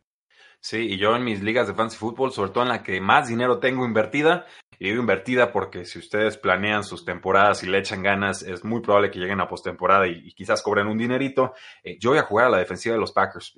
Sí, 0.60 0.92
y 0.92 0.98
yo 0.98 1.16
en 1.16 1.24
mis 1.24 1.42
ligas 1.42 1.66
de 1.66 1.74
fantasy 1.74 1.98
fútbol, 1.98 2.32
sobre 2.32 2.50
todo 2.50 2.64
en 2.64 2.68
la 2.68 2.82
que 2.82 3.00
más 3.00 3.28
dinero 3.28 3.58
tengo 3.58 3.84
invertida, 3.86 4.46
y 4.78 4.90
digo 4.90 5.00
invertida 5.00 5.52
porque 5.52 5.84
si 5.84 5.98
ustedes 5.98 6.36
planean 6.36 6.84
sus 6.84 7.04
temporadas 7.04 7.62
y 7.62 7.66
le 7.66 7.78
echan 7.78 8.02
ganas, 8.02 8.42
es 8.42 8.64
muy 8.64 8.80
probable 8.80 9.10
que 9.10 9.18
lleguen 9.18 9.40
a 9.40 9.48
postemporada 9.48 10.06
y, 10.06 10.22
y 10.24 10.32
quizás 10.32 10.62
cobren 10.62 10.86
un 10.86 10.98
dinerito. 10.98 11.54
Eh, 11.82 11.98
yo 11.98 12.10
voy 12.10 12.18
a 12.18 12.24
jugar 12.24 12.46
a 12.46 12.50
la 12.50 12.58
defensiva 12.58 12.94
de 12.94 13.00
los 13.00 13.12
Packers 13.12 13.54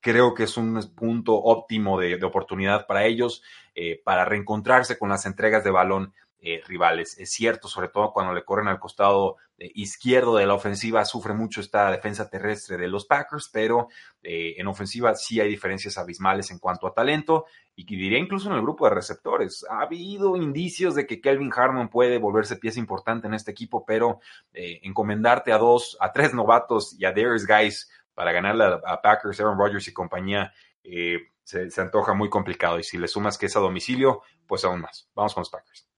creo 0.00 0.34
que 0.34 0.44
es 0.44 0.56
un 0.56 0.80
punto 0.94 1.34
óptimo 1.34 2.00
de, 2.00 2.22
oportunidad 2.24 2.86
para 2.86 3.04
ellos 3.04 3.42
eh, 3.74 4.00
para 4.04 4.24
reencontrarse 4.24 4.98
con 4.98 5.10
las 5.10 5.26
entregas 5.26 5.62
de 5.62 5.70
balón 5.70 6.12
eh, 6.40 6.62
rivales. 6.66 7.18
Es 7.18 7.30
cierto, 7.30 7.68
sobre 7.68 7.88
todo 7.88 8.12
cuando 8.12 8.32
le 8.32 8.44
corren 8.44 8.68
al 8.68 8.78
costado 8.78 9.36
eh, 9.58 9.70
izquierdo 9.74 10.36
de 10.36 10.46
la 10.46 10.54
ofensiva, 10.54 11.04
sufre 11.04 11.34
mucho 11.34 11.60
esta 11.60 11.90
defensa 11.90 12.28
terrestre 12.28 12.76
de 12.76 12.88
los 12.88 13.06
Packers, 13.06 13.50
pero 13.52 13.88
en 14.22 14.66
ofensiva 14.66 15.14
sí 15.14 15.40
hay 15.40 15.48
diferencias 15.48 15.96
abismales 15.96 16.50
en 16.50 16.58
cuanto 16.58 16.86
a 16.86 16.92
talento 16.92 17.46
y 17.74 17.86
diría 17.86 18.18
incluso 18.18 18.50
en 18.50 18.56
el 18.56 18.60
grupo 18.60 18.86
de 18.86 18.94
receptores. 18.94 19.64
Ha 19.70 19.80
habido 19.80 20.36
indicios 20.36 20.94
de 20.94 21.06
que 21.06 21.22
Kelvin 21.22 21.50
Harmon 21.56 21.88
puede 21.88 22.18
volverse 22.18 22.56
pieza 22.56 22.78
importante 22.78 23.28
en 23.28 23.32
este 23.34 23.50
equipo, 23.50 23.82
pero 23.86 24.20
encomendarte 24.52 25.52
a 25.52 25.58
dos, 25.58 25.96
a 26.00 26.12
tres 26.12 26.34
novatos 26.34 26.94
y 26.98 27.06
a 27.06 27.12
Darius 27.12 27.46
Guys 27.46 27.88
para 28.20 28.32
ganarle 28.32 28.64
a, 28.84 29.00
Packers, 29.00 29.40
Aaron 29.40 29.58
Rodgers 29.58 29.88
y 29.88 29.94
compañía, 29.94 30.52
eh, 30.84 31.30
se, 31.42 31.70
se, 31.70 31.80
antoja 31.80 32.12
muy 32.12 32.28
complicado. 32.28 32.78
Y 32.78 32.82
si 32.82 32.98
le 32.98 33.08
sumas 33.08 33.38
que 33.38 33.46
es 33.46 33.56
a 33.56 33.60
domicilio, 33.60 34.20
pues 34.46 34.62
aún 34.64 34.82
más. 34.82 35.08
Vamos 35.14 35.32
con 35.32 35.40
los 35.40 35.50
Packers. 35.50 35.89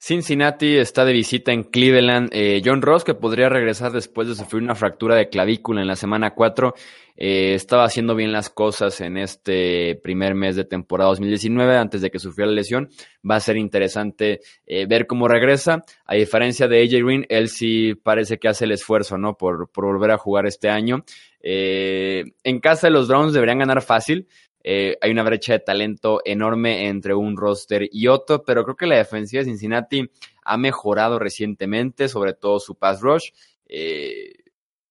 Cincinnati 0.00 0.76
está 0.76 1.04
de 1.04 1.12
visita 1.12 1.52
en 1.52 1.64
Cleveland. 1.64 2.30
Eh, 2.32 2.62
John 2.64 2.82
Ross, 2.82 3.02
que 3.02 3.14
podría 3.14 3.48
regresar 3.48 3.90
después 3.90 4.28
de 4.28 4.36
sufrir 4.36 4.62
una 4.62 4.76
fractura 4.76 5.16
de 5.16 5.28
clavícula 5.28 5.80
en 5.80 5.88
la 5.88 5.96
semana 5.96 6.34
4, 6.34 6.72
eh, 7.16 7.54
estaba 7.54 7.82
haciendo 7.82 8.14
bien 8.14 8.30
las 8.30 8.48
cosas 8.48 9.00
en 9.00 9.16
este 9.16 9.96
primer 9.96 10.36
mes 10.36 10.54
de 10.54 10.64
temporada 10.64 11.10
2019 11.10 11.76
antes 11.76 12.00
de 12.00 12.12
que 12.12 12.20
sufriera 12.20 12.48
la 12.48 12.54
lesión. 12.54 12.90
Va 13.28 13.34
a 13.34 13.40
ser 13.40 13.56
interesante 13.56 14.40
eh, 14.66 14.86
ver 14.86 15.08
cómo 15.08 15.26
regresa. 15.26 15.82
A 16.06 16.14
diferencia 16.14 16.68
de 16.68 16.80
AJ 16.80 17.04
Green, 17.04 17.26
él 17.28 17.48
sí 17.48 17.96
parece 17.96 18.38
que 18.38 18.46
hace 18.46 18.66
el 18.66 18.72
esfuerzo, 18.72 19.18
¿no? 19.18 19.36
Por, 19.36 19.68
volver 19.74 20.12
a 20.12 20.18
jugar 20.18 20.46
este 20.46 20.68
año. 20.68 21.04
en 21.42 22.60
casa 22.60 22.86
de 22.86 22.92
los 22.92 23.08
Browns 23.08 23.32
deberían 23.32 23.58
ganar 23.58 23.82
fácil. 23.82 24.28
Eh, 24.70 24.98
hay 25.00 25.10
una 25.12 25.22
brecha 25.22 25.54
de 25.54 25.60
talento 25.60 26.20
enorme 26.26 26.88
entre 26.88 27.14
un 27.14 27.38
roster 27.38 27.88
y 27.90 28.06
otro, 28.06 28.44
pero 28.44 28.64
creo 28.64 28.76
que 28.76 28.86
la 28.86 28.96
defensiva 28.96 29.40
de 29.40 29.46
Cincinnati 29.46 30.10
ha 30.44 30.58
mejorado 30.58 31.18
recientemente, 31.18 32.06
sobre 32.06 32.34
todo 32.34 32.60
su 32.60 32.74
pass 32.74 33.00
rush. 33.00 33.30
Eh, 33.64 34.34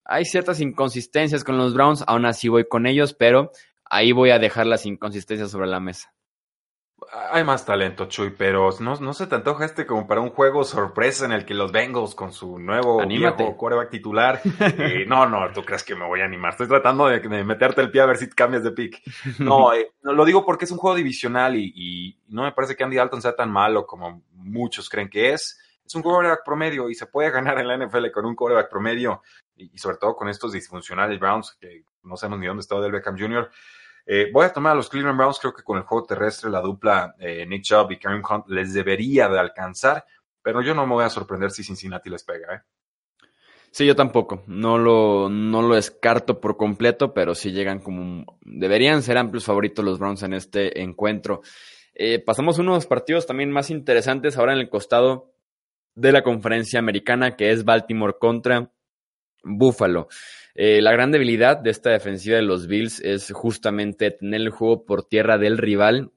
hay 0.03 0.25
ciertas 0.25 0.62
inconsistencias 0.62 1.43
con 1.43 1.60
los 1.60 1.75
Browns, 1.75 2.03
aún 2.07 2.25
así 2.25 2.48
voy 2.48 2.67
con 2.67 2.88
ellos, 2.88 3.13
pero 3.13 3.51
ahí 3.86 4.13
voy 4.13 4.31
a 4.31 4.39
dejar 4.39 4.65
las 4.65 4.88
inconsistencias 4.88 5.51
sobre 5.51 5.67
la 5.67 5.79
mesa. 5.79 6.12
Hay 7.32 7.44
más 7.44 7.63
talento, 7.63 8.08
Chuy, 8.08 8.32
pero 8.32 8.70
no, 8.80 8.96
no 8.96 9.13
se 9.13 9.27
te 9.27 9.36
antoja 9.36 9.66
este 9.66 9.86
como 9.86 10.08
para 10.08 10.20
un 10.20 10.32
juego 10.32 10.63
sorpresa 10.63 11.25
en 11.25 11.32
el 11.32 11.46
que 11.46 11.54
los 11.54 11.72
Bengals 11.72 12.16
con 12.16 12.34
su 12.34 12.58
nuevo 12.58 13.06
viejo 13.06 13.56
quarterback 13.56 13.92
titular. 13.92 14.42
Eh, 14.80 15.06
no, 15.08 15.27
no, 15.27 15.51
tú 15.54 15.63
crees 15.63 15.84
que 15.84 15.96
me 15.96 16.06
voy 16.06 16.22
a 16.22 16.25
animar. 16.25 16.51
Estoy 16.51 16.68
tratando 16.68 17.08
de, 17.08 17.20
meterte 17.44 17.82
el 17.82 17.92
pie 17.92 18.01
a 18.01 18.06
ver 18.06 18.18
si 18.18 18.30
cambias 18.30 18.63
de 18.63 18.72
pick. 18.72 19.01
No, 19.39 19.74
eh, 19.75 19.92
lo 20.01 20.25
digo 20.25 20.46
porque 20.46 20.66
es 20.66 20.72
un 20.72 20.77
juego 20.77 20.96
divisional 20.96 21.56
y, 21.56 22.20
no 22.30 22.44
me 22.44 22.51
parece 22.51 22.75
que 22.75 22.84
Andy 22.84 22.98
Dalton 22.98 23.22
sea 23.22 23.36
tan 23.36 23.51
malo 23.51 23.86
como 23.86 24.24
muchos 24.34 24.89
creen 24.89 25.10
que 25.10 25.34
es. 25.34 25.60
Es 25.86 25.96
un 25.96 26.01
quarterback 26.01 26.44
promedio 26.44 26.89
y 26.89 26.96
se 26.96 27.06
puede 27.06 27.32
ganar 27.32 27.60
en 27.60 27.68
la 27.68 27.77
NFL 27.77 28.12
con 28.12 28.25
un 28.25 28.36
quarterback 28.36 28.70
promedio 28.70 29.22
y, 29.56 29.77
sobre 29.77 29.98
todo 29.98 30.16
con 30.16 30.30
estos 30.30 30.51
disfuncionales 30.51 31.20
Browns 31.20 31.58
que 31.60 31.84
no 32.04 32.18
sabemos 32.18 32.39
ni 32.39 32.48
dónde 32.48 32.62
está 32.62 32.80
Del 32.80 32.92
Beckham 32.92 33.18
Jr. 33.18 33.50
Eh, 34.09 34.29
voy 34.31 34.45
a 34.45 34.53
tomar 34.53 34.71
a 34.71 34.75
los 34.75 34.89
Cleveland 34.89 35.17
Browns. 35.17 35.39
Creo 35.39 35.53
que 35.53 35.63
con 35.63 35.77
el 35.77 35.83
juego 35.83 36.05
terrestre, 36.05 36.49
la 36.49 36.61
dupla 36.61 37.13
eh, 37.19 37.45
Nick 37.45 37.63
Chubb 37.63 37.91
y 37.91 37.99
Kareem 37.99 38.23
Hunt 38.23 38.47
les 38.47 38.73
debería 38.73 39.27
de 39.27 39.37
alcanzar, 39.37 40.05
pero 40.41 40.61
yo 40.61 40.73
no 40.73 40.87
me 40.87 40.93
voy 40.93 41.03
a 41.03 41.09
sorprender 41.09 41.51
si 41.51 41.63
Cincinnati 41.63 42.09
les 42.09 42.23
pega. 42.23 42.55
¿eh? 42.55 42.61
Sí, 43.71 43.85
yo 43.85 43.95
tampoco. 43.95 44.43
No 44.47 44.77
lo, 44.77 45.29
no 45.29 45.61
lo 45.61 45.75
descarto 45.75 46.39
por 46.39 46.55
completo, 46.55 47.13
pero 47.13 47.35
sí 47.35 47.51
llegan 47.51 47.79
como. 47.79 48.39
Deberían 48.41 49.03
ser 49.03 49.17
amplios 49.17 49.45
favoritos 49.45 49.83
los 49.83 49.99
Browns 49.99 50.23
en 50.23 50.33
este 50.33 50.81
encuentro. 50.81 51.41
Eh, 51.93 52.19
pasamos 52.19 52.59
unos 52.59 52.85
partidos 52.87 53.25
también 53.25 53.51
más 53.51 53.69
interesantes 53.69 54.37
ahora 54.37 54.53
en 54.53 54.59
el 54.59 54.69
costado 54.69 55.33
de 55.95 56.11
la 56.11 56.23
conferencia 56.23 56.79
americana, 56.79 57.35
que 57.35 57.51
es 57.51 57.65
Baltimore 57.65 58.15
contra 58.19 58.71
Buffalo. 59.43 60.07
Eh, 60.59 60.81
la 60.81 60.91
gran 60.91 61.11
debilidad 61.11 61.57
de 61.57 61.69
esta 61.69 61.91
defensiva 61.91 62.35
de 62.35 62.41
los 62.41 62.65
Bills 62.65 62.99
es 63.01 63.31
justamente 63.31 64.09
tener 64.09 64.41
el 64.41 64.49
juego 64.49 64.85
por 64.85 65.03
tierra 65.03 65.37
del 65.37 65.59
rival 65.59 66.11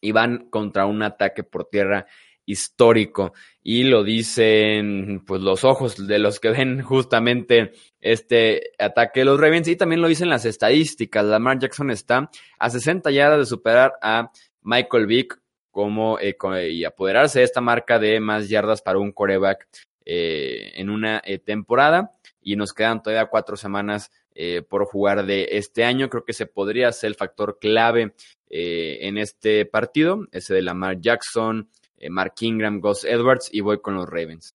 y 0.00 0.10
van 0.10 0.50
contra 0.50 0.84
un 0.84 1.00
ataque 1.04 1.44
por 1.44 1.66
tierra 1.66 2.06
histórico 2.44 3.34
y 3.62 3.84
lo 3.84 4.02
dicen 4.02 5.22
pues 5.24 5.42
los 5.42 5.62
ojos 5.62 6.08
de 6.08 6.18
los 6.18 6.40
que 6.40 6.50
ven 6.50 6.82
justamente 6.82 7.70
este 8.00 8.72
ataque 8.80 9.20
de 9.20 9.26
los 9.26 9.38
Ravens 9.38 9.68
y 9.68 9.76
también 9.76 10.02
lo 10.02 10.08
dicen 10.08 10.28
las 10.28 10.44
estadísticas. 10.44 11.24
Lamar 11.24 11.60
Jackson 11.60 11.92
está 11.92 12.28
a 12.58 12.70
60 12.70 13.12
yardas 13.12 13.38
de 13.38 13.46
superar 13.46 13.92
a 14.02 14.32
Michael 14.60 15.06
Vick 15.06 15.40
como 15.70 16.18
eh, 16.18 16.36
y 16.72 16.82
apoderarse 16.84 17.38
de 17.38 17.44
esta 17.44 17.60
marca 17.60 18.00
de 18.00 18.18
más 18.18 18.48
yardas 18.48 18.82
para 18.82 18.98
un 18.98 19.12
coreback 19.12 19.68
eh, 20.04 20.72
en 20.74 20.90
una 20.90 21.22
temporada 21.44 22.17
y 22.40 22.56
nos 22.56 22.72
quedan 22.72 23.02
todavía 23.02 23.26
cuatro 23.26 23.56
semanas 23.56 24.10
eh, 24.34 24.62
por 24.62 24.84
jugar 24.86 25.26
de 25.26 25.48
este 25.52 25.84
año. 25.84 26.08
Creo 26.08 26.24
que 26.24 26.32
se 26.32 26.46
podría 26.46 26.92
ser 26.92 27.08
el 27.08 27.14
factor 27.14 27.58
clave 27.60 28.14
eh, 28.48 28.98
en 29.02 29.18
este 29.18 29.66
partido, 29.66 30.26
ese 30.32 30.54
de 30.54 30.62
Lamar 30.62 31.00
Jackson, 31.00 31.68
eh, 31.96 32.10
Mark 32.10 32.34
Ingram, 32.40 32.80
Gus 32.80 33.04
Edwards 33.04 33.50
y 33.52 33.60
voy 33.60 33.80
con 33.80 33.94
los 33.94 34.08
Ravens. 34.08 34.54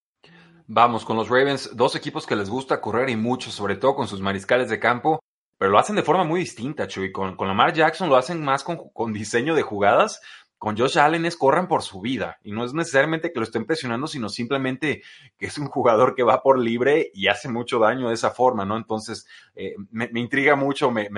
Vamos 0.68 1.04
con 1.04 1.18
los 1.18 1.30
Ravens, 1.30 1.76
dos 1.76 1.96
equipos 1.96 2.26
que 2.26 2.36
les 2.36 2.50
gusta 2.50 2.80
correr 2.80 3.10
y 3.10 3.18
mucho, 3.18 3.52
sobre 3.52 3.76
todo 3.76 3.96
con 3.96 4.08
sus 4.08 4.22
mariscales 4.22 4.70
de 4.70 4.80
campo, 4.80 5.22
pero 5.58 5.72
lo 5.72 5.78
hacen 5.78 5.96
de 5.96 6.04
forma 6.04 6.24
muy 6.24 6.40
distinta, 6.40 6.88
Chuy. 6.88 7.12
Con, 7.12 7.36
con 7.36 7.48
Lamar 7.48 7.74
Jackson 7.74 8.10
lo 8.10 8.16
hacen 8.16 8.42
más 8.44 8.64
con, 8.64 8.90
con 8.94 9.12
diseño 9.12 9.56
de 9.56 9.62
jugadas, 9.62 10.22
con 10.64 10.78
Josh 10.78 10.98
Allen 10.98 11.26
es 11.26 11.36
corran 11.36 11.68
por 11.68 11.82
su 11.82 12.00
vida 12.00 12.40
y 12.42 12.54
no 12.54 12.64
es 12.64 12.74
necesariamente 12.74 13.34
que 13.34 13.40
lo 13.42 13.44
estén 13.44 13.66
presionando, 13.66 14.08
sino 14.08 14.30
simplemente 14.30 15.04
que 15.38 15.48
es 15.48 15.58
un 15.58 15.68
jugador 15.68 16.16
que 16.16 16.24
va 16.24 16.42
por 16.42 16.58
libre 16.58 17.12
y 17.14 17.28
hace 17.28 17.50
mucho 17.50 17.80
daño 17.80 18.08
de 18.08 18.14
esa 18.14 18.32
forma, 18.32 18.64
¿no? 18.64 18.78
Entonces, 18.78 19.28
eh, 19.56 19.76
me, 19.92 20.10
intriga 20.16 20.56
mucho, 20.56 20.90
me, 20.90 21.10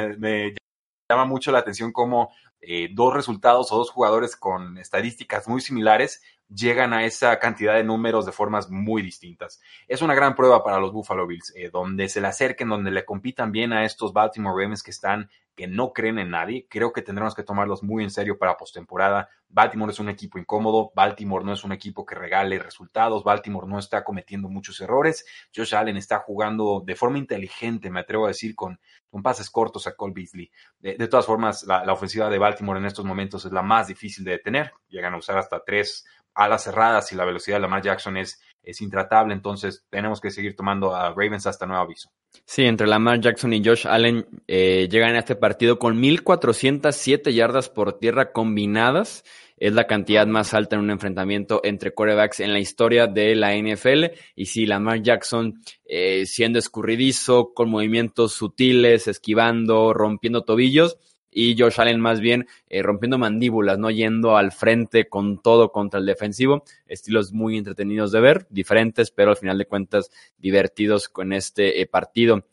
llama 1.08 1.26
mucho 1.26 1.52
la 1.52 1.60
atención 1.60 1.92
cómo 1.92 2.34
eh, 2.60 2.90
dos 2.92 3.14
resultados 3.14 3.72
o 3.72 3.78
dos 3.78 3.92
jugadores 3.92 4.36
con 4.36 4.80
estadísticas 4.80 5.48
muy 5.48 5.62
similares 5.62 6.24
llegan 6.50 6.94
a 6.94 7.06
esa 7.06 7.38
cantidad 7.38 7.76
de 7.76 7.84
números 7.84 8.26
de 8.26 8.32
formas 8.32 8.72
muy 8.72 9.04
distintas. 9.04 9.62
Es 9.88 10.02
una 10.02 10.16
gran 10.16 10.34
prueba 10.34 10.64
para 10.64 10.80
los 10.80 10.92
Buffalo 10.92 11.28
Bills, 11.28 11.54
eh, 11.56 11.70
donde 11.72 12.10
se 12.10 12.20
le 12.20 12.30
acerquen, 12.30 12.70
donde 12.70 12.90
le 12.90 13.06
compitan 13.06 13.52
bien 13.52 13.74
a 13.74 13.86
estos 13.86 14.12
Baltimore 14.12 14.60
Ravens 14.60 14.82
que 14.82 14.90
están 14.90 15.30
que 15.56 15.68
no 15.68 15.94
creen 15.94 16.20
en 16.20 16.32
nadie. 16.32 16.68
Creo 16.70 16.92
que 16.92 17.02
tendremos 17.02 17.34
que 17.34 17.44
tomarlos 17.44 17.82
muy 17.84 18.04
en 18.04 18.12
serio 18.12 18.38
para 18.38 18.58
postemporada. 18.58 19.30
Baltimore 19.48 19.92
es 19.92 20.00
un 20.00 20.10
equipo 20.10 20.38
incómodo, 20.38 20.92
Baltimore 20.96 21.46
no 21.46 21.54
es 21.54 21.64
un 21.64 21.72
equipo 21.72 22.06
que 22.06 22.16
regale 22.16 22.60
resultados, 22.60 23.24
Baltimore 23.24 23.68
no 23.68 23.80
está 23.80 24.04
cometiendo 24.04 24.50
muchos 24.50 24.82
errores. 24.82 25.26
Josh 25.56 25.76
Allen 25.76 25.98
está 25.98 26.20
jugando 26.20 26.84
de 26.86 26.96
forma 26.96 27.18
inteligente, 27.18 27.90
me 27.90 28.02
atrevo 28.02 28.26
a 28.26 28.30
decir, 28.30 28.54
con, 28.54 28.80
con 29.10 29.24
pases 29.24 29.50
cortos 29.50 29.88
a 29.88 29.96
Cole 29.96 30.14
Beasley. 30.14 30.52
De, 30.80 31.08
todas 31.08 31.26
formas, 31.26 31.64
la, 31.64 31.86
la 31.86 31.94
ofensiva 31.94 32.30
de 32.30 32.38
Baltimore 32.38 32.80
en 32.80 32.86
estos 32.86 33.06
momentos 33.06 33.46
es 33.46 33.52
la 33.52 33.62
más 33.62 33.88
difícil 33.88 34.26
de 34.26 34.32
detener. 34.32 34.74
Llegan 34.90 35.14
a 35.14 35.18
usar 35.18 35.38
hasta 35.38 35.64
tres 35.64 36.06
alas 36.34 36.64
cerradas 36.64 37.12
y 37.14 37.16
la 37.16 37.26
velocidad 37.26 37.56
de 37.58 37.62
Lamar 37.62 37.82
Jackson 37.82 38.18
es 38.18 38.42
es 38.66 38.82
intratable, 38.82 39.34
entonces 39.34 39.86
tenemos 39.90 40.20
que 40.20 40.32
seguir 40.32 40.56
tomando 40.56 40.96
a 40.96 41.10
Ravens 41.10 41.48
hasta 41.48 41.66
nuevo 41.66 41.84
aviso. 41.84 42.10
Sí, 42.46 42.64
entre 42.64 42.88
Lamar 42.88 43.22
Jackson 43.22 43.54
y 43.54 43.64
Josh 43.64 43.88
Allen 43.88 44.26
eh, 44.48 44.88
llegan 44.90 45.16
a 45.16 45.20
este 45.20 45.36
partido 45.36 45.80
con 45.80 46.02
1.407 46.02 47.32
yardas 47.32 47.70
por 47.70 47.98
tierra 47.98 48.32
combinadas. 48.32 49.24
Es 49.58 49.74
la 49.74 49.88
cantidad 49.88 50.28
más 50.28 50.54
alta 50.54 50.76
en 50.76 50.82
un 50.82 50.92
enfrentamiento 50.92 51.62
entre 51.64 51.94
quarterbacks 51.94 52.42
en 52.42 52.52
la 52.52 52.60
historia 52.60 53.08
de 53.08 53.36
la 53.36 53.56
NFL. 53.56 54.06
Y 54.36 54.48
sí, 54.48 54.66
Lamar 54.66 55.02
Jackson 55.02 55.62
eh, 55.86 56.26
siendo 56.26 56.60
escurridizo, 56.60 57.54
con 57.54 57.70
movimientos 57.70 58.34
sutiles, 58.34 59.08
esquivando, 59.08 59.94
rompiendo 59.94 60.44
tobillos 60.44 60.98
y 61.36 61.56
Josh 61.60 61.82
Allen 61.82 62.00
más 62.00 62.22
bien 62.22 62.48
eh, 62.70 62.82
rompiendo 62.82 63.18
mandíbulas, 63.18 63.78
no 63.78 63.92
yendo 63.92 64.38
al 64.38 64.54
frente 64.54 65.10
con 65.10 65.42
todo 65.42 65.72
contra 65.74 66.00
el 66.00 66.06
defensivo. 66.06 66.64
Estilos 66.88 67.34
muy 67.34 67.58
entretenidos 67.58 68.14
de 68.14 68.22
ver, 68.22 68.48
diferentes, 68.50 69.12
pero 69.12 69.32
al 69.32 69.38
final 69.38 69.58
de 69.58 69.66
cuentas 69.66 70.10
divertidos 70.38 71.10
con 71.10 71.34
este 71.34 71.82
eh, 71.82 71.88
partido. 71.88 72.48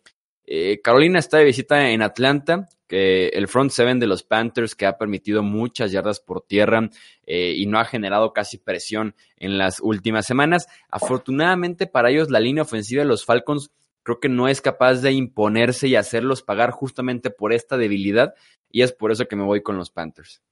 Eh, 0.44 0.80
Carolina 0.82 1.20
está 1.20 1.38
de 1.38 1.44
visita 1.44 1.90
en 1.90 2.02
Atlanta, 2.02 2.68
que 2.88 3.28
el 3.28 3.46
front 3.46 3.70
seven 3.70 4.00
de 4.00 4.08
los 4.08 4.24
Panthers 4.24 4.74
que 4.74 4.86
ha 4.86 4.98
permitido 4.98 5.44
muchas 5.44 5.92
yardas 5.92 6.18
por 6.18 6.42
tierra 6.42 6.90
y 7.24 7.64
no 7.64 7.78
ha 7.78 7.86
generado 7.86 8.34
casi 8.34 8.58
presión 8.58 9.14
en 9.38 9.56
las 9.56 9.80
últimas 9.80 10.26
semanas. 10.26 10.66
Afortunadamente 10.90 11.86
para 11.86 12.10
ellos 12.10 12.28
la 12.28 12.40
línea 12.40 12.64
ofensiva 12.64 13.02
de 13.02 13.08
los 13.08 13.24
Falcons 13.24 13.70
creo 14.02 14.20
que 14.20 14.28
no 14.28 14.48
es 14.48 14.60
capaz 14.60 14.96
de 14.96 15.12
imponerse 15.12 15.88
y 15.88 15.96
hacerlos 15.96 16.42
pagar 16.42 16.70
justamente 16.70 17.30
por 17.30 17.52
esta 17.52 17.76
debilidad 17.76 18.34
y 18.70 18.82
es 18.82 18.92
por 18.92 19.12
eso 19.12 19.26
que 19.26 19.36
me 19.36 19.44
voy 19.44 19.62
con 19.62 19.76
los 19.76 19.90
Panthers. 19.90 20.42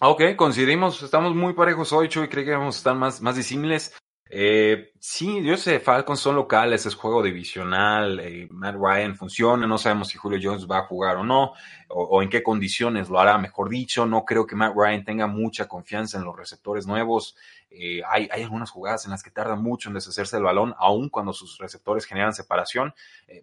Ok, 0.00 0.36
coincidimos, 0.36 1.02
estamos 1.02 1.34
muy 1.34 1.52
parejos 1.52 1.92
hoy, 1.92 2.08
Chuy, 2.08 2.28
creo 2.28 2.44
que 2.44 2.50
vamos 2.52 2.76
a 2.76 2.78
estar 2.78 2.94
más, 2.94 3.20
más 3.20 3.36
disímiles. 3.36 3.94
Eh, 4.36 4.92
sí, 4.98 5.42
yo 5.44 5.56
sé, 5.56 5.78
Falcons 5.78 6.18
son 6.18 6.34
locales, 6.34 6.86
es 6.86 6.94
juego 6.94 7.22
divisional, 7.22 8.18
eh, 8.20 8.48
Matt 8.50 8.74
Ryan 8.74 9.14
funciona, 9.14 9.66
no 9.66 9.78
sabemos 9.78 10.08
si 10.08 10.18
Julio 10.18 10.40
Jones 10.42 10.66
va 10.68 10.78
a 10.78 10.86
jugar 10.86 11.18
o 11.18 11.24
no, 11.24 11.52
o, 11.88 12.22
en 12.22 12.28
qué 12.28 12.42
condiciones 12.42 13.10
lo 13.10 13.20
hará, 13.20 13.38
mejor 13.38 13.68
dicho, 13.68 14.06
no 14.06 14.24
creo 14.24 14.46
que 14.46 14.56
Matt 14.56 14.74
Ryan 14.74 15.04
tenga 15.04 15.26
mucha 15.26 15.68
confianza 15.68 16.18
en 16.18 16.24
los 16.24 16.36
receptores 16.36 16.86
nuevos, 16.86 17.36
eh, 17.74 18.02
hay, 18.08 18.28
hay, 18.30 18.42
algunas 18.42 18.70
jugadas 18.70 19.04
en 19.04 19.10
las 19.10 19.22
que 19.22 19.30
tarda 19.30 19.56
mucho 19.56 19.88
en 19.88 19.94
deshacerse 19.94 20.36
del 20.36 20.44
balón, 20.44 20.74
aun 20.78 21.08
cuando 21.08 21.32
sus 21.32 21.58
receptores 21.58 22.06
generan 22.06 22.32
separación, 22.32 22.94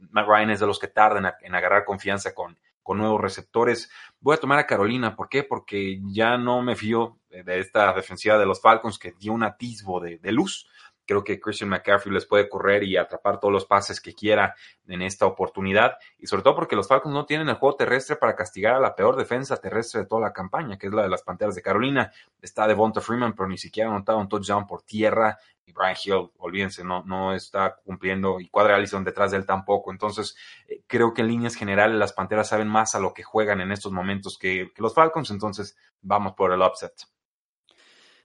Matt 0.10 0.28
Ryan 0.28 0.50
es 0.52 0.60
de 0.60 0.68
los 0.68 0.80
que 0.80 0.88
tardan 0.88 1.34
en 1.42 1.56
agarrar 1.56 1.86
confianza 1.86 2.34
con, 2.34 2.58
con 2.84 2.98
nuevos 2.98 3.22
receptores. 3.22 3.90
Voy 4.20 4.36
a 4.36 4.40
tomar 4.40 4.60
a 4.60 4.68
Carolina, 4.68 5.16
¿por 5.16 5.30
qué? 5.30 5.44
Porque 5.44 6.00
ya 6.12 6.38
no 6.38 6.62
me 6.62 6.76
fío 6.76 7.18
de 7.30 7.60
esta 7.60 7.94
defensiva 7.94 8.38
de 8.38 8.46
los 8.46 8.62
Falcons 8.62 9.00
que 9.00 9.14
dio 9.14 9.34
un 9.34 9.44
atisbo 9.44 10.00
de, 10.00 10.20
luz. 10.32 10.68
Creo 11.12 11.26
que 11.26 11.42
Christian 11.42 11.70
McCaffrey 11.70 12.14
les 12.14 12.26
puede 12.26 12.48
correr 12.48 12.84
y 12.84 12.96
atrapar 12.96 13.38
todos 13.38 13.52
los 13.52 13.66
pases 13.66 14.00
que 14.00 14.14
quiera 14.14 14.56
en 14.88 15.02
esta 15.02 15.26
oportunidad. 15.26 15.98
Y 16.18 16.28
sobre 16.28 16.42
todo 16.42 16.56
porque 16.56 16.78
los 16.78 16.88
Falcons 16.88 17.14
no 17.14 17.26
tienen 17.26 17.50
el 17.50 17.56
juego 17.56 17.76
terrestre 17.76 18.16
para 18.16 18.34
castigar 18.34 18.76
a 18.76 18.80
la 18.80 18.96
peor 18.96 19.18
defensa 19.18 19.58
terrestre 19.58 20.00
de 20.00 20.08
toda 20.08 20.22
la 20.22 20.32
campaña, 20.32 20.78
que 20.78 20.88
es 20.88 20.94
la 20.94 21.04
de 21.04 21.10
las 21.10 21.22
Panteras 21.22 21.54
de 21.54 21.62
Carolina. 21.62 22.14
Está 22.42 22.66
Devonta 22.66 23.02
Freeman, 23.02 23.34
pero 23.34 23.50
ni 23.50 23.58
siquiera 23.58 23.90
ha 23.90 23.94
anotado 23.94 24.20
un 24.20 24.30
touchdown 24.30 24.66
por 24.66 24.84
tierra 24.84 25.38
y 25.66 25.74
Brian 25.74 25.98
Hill, 26.02 26.32
olvídense, 26.38 26.82
no, 26.86 27.04
no 27.04 27.34
está 27.34 27.76
cumpliendo 27.84 28.40
y 28.40 28.48
Cuadra 28.48 28.78
Allison 28.78 29.04
detrás 29.04 29.32
de 29.32 29.38
él 29.38 29.46
tampoco. 29.46 29.92
Entonces, 29.92 30.38
eh, 30.70 30.82
creo 30.88 31.14
que 31.14 31.24
en 31.24 31.28
líneas 31.28 31.56
generales 31.56 31.98
las 31.98 32.14
Panteras 32.14 32.48
saben 32.48 32.70
más 32.70 32.96
a 32.96 33.02
lo 33.02 33.14
que 33.14 33.24
juegan 33.24 33.60
en 33.60 33.74
estos 33.74 33.92
momentos 33.92 34.38
que, 34.40 34.72
que 34.74 34.82
los 34.82 34.94
Falcons, 34.94 35.30
entonces 35.30 35.76
vamos 36.02 36.36
por 36.38 36.54
el 36.54 36.62
upset. 36.62 36.94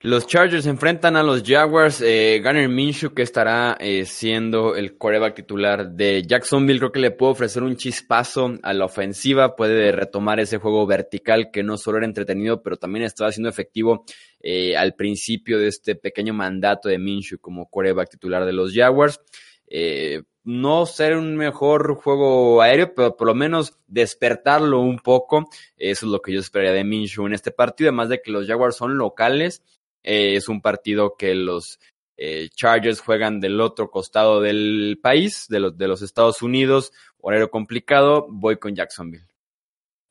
Los 0.06 0.28
Chargers 0.28 0.66
enfrentan 0.66 1.16
a 1.16 1.25
los 1.25 1.42
Jaguars. 1.42 2.00
Eh, 2.00 2.40
Garner 2.40 2.68
Minshew, 2.68 3.12
que 3.12 3.22
estará 3.22 3.76
eh, 3.80 4.04
siendo 4.04 4.76
el 4.76 4.96
quarterback 4.96 5.34
titular 5.34 5.90
de 5.90 6.22
Jacksonville, 6.25 6.78
creo 6.78 6.92
que 6.92 7.00
le 7.00 7.10
puede 7.10 7.32
ofrecer 7.32 7.64
un 7.64 7.76
chispazo 7.76 8.56
a 8.62 8.72
la 8.72 8.84
ofensiva. 8.84 9.56
Puede 9.56 9.90
retomar 9.90 10.38
ese 10.38 10.58
juego 10.58 10.86
vertical 10.86 11.50
que 11.50 11.64
no 11.64 11.76
solo 11.76 11.98
era 11.98 12.06
entretenido, 12.06 12.62
pero 12.62 12.76
también 12.76 13.04
estaba 13.04 13.32
siendo 13.32 13.48
efectivo 13.48 14.04
eh, 14.38 14.76
al 14.76 14.95
principio 14.95 15.58
de 15.58 15.66
este 15.66 15.97
pequeño 15.97 16.32
mandato 16.32 16.88
de 16.88 16.99
Minshew 16.99 17.40
como 17.40 17.69
quarterback 17.69 18.10
titular 18.10 18.47
de 18.47 18.52
los 18.52 18.73
Jaguars. 18.73 19.21
Eh, 19.66 20.23
no 20.45 20.86
ser 20.86 21.16
un 21.16 21.36
mejor 21.36 21.97
juego 21.97 22.62
aéreo, 22.62 22.95
pero 22.95 23.16
por 23.16 23.26
lo 23.26 23.34
menos 23.34 23.76
despertarlo 23.88 24.78
un 24.78 25.00
poco. 25.00 25.49
Eso 25.76 26.06
es 26.06 26.12
lo 26.12 26.23
que 26.23 26.32
yo 26.32 26.38
esperaría 26.38 26.75
de 26.75 26.84
Minshew 26.84 27.26
en 27.26 27.32
este 27.32 27.50
partido. 27.50 27.88
Además 27.88 28.08
de 28.08 28.23
que 28.23 28.30
los 28.30 28.47
Jaguars 28.47 28.76
son 28.76 28.97
locales 28.97 29.64
eh, 30.06 30.36
es 30.36 30.49
un 30.49 30.62
partido 30.62 31.16
que 31.19 31.34
los 31.34 31.80
eh, 32.16 32.49
Chargers 32.54 33.00
juegan 33.00 33.40
del 33.40 33.60
otro 33.60 33.90
costado 33.90 34.40
del 34.40 34.99
país, 35.02 35.47
de 35.49 35.60
los, 35.60 35.76
de 35.76 35.88
los 35.88 36.00
Estados 36.00 36.40
Unidos, 36.42 36.92
horario 37.19 37.50
complicado, 37.50 38.26
voy 38.30 38.56
con 38.56 38.75
Jacksonville. 38.75 39.26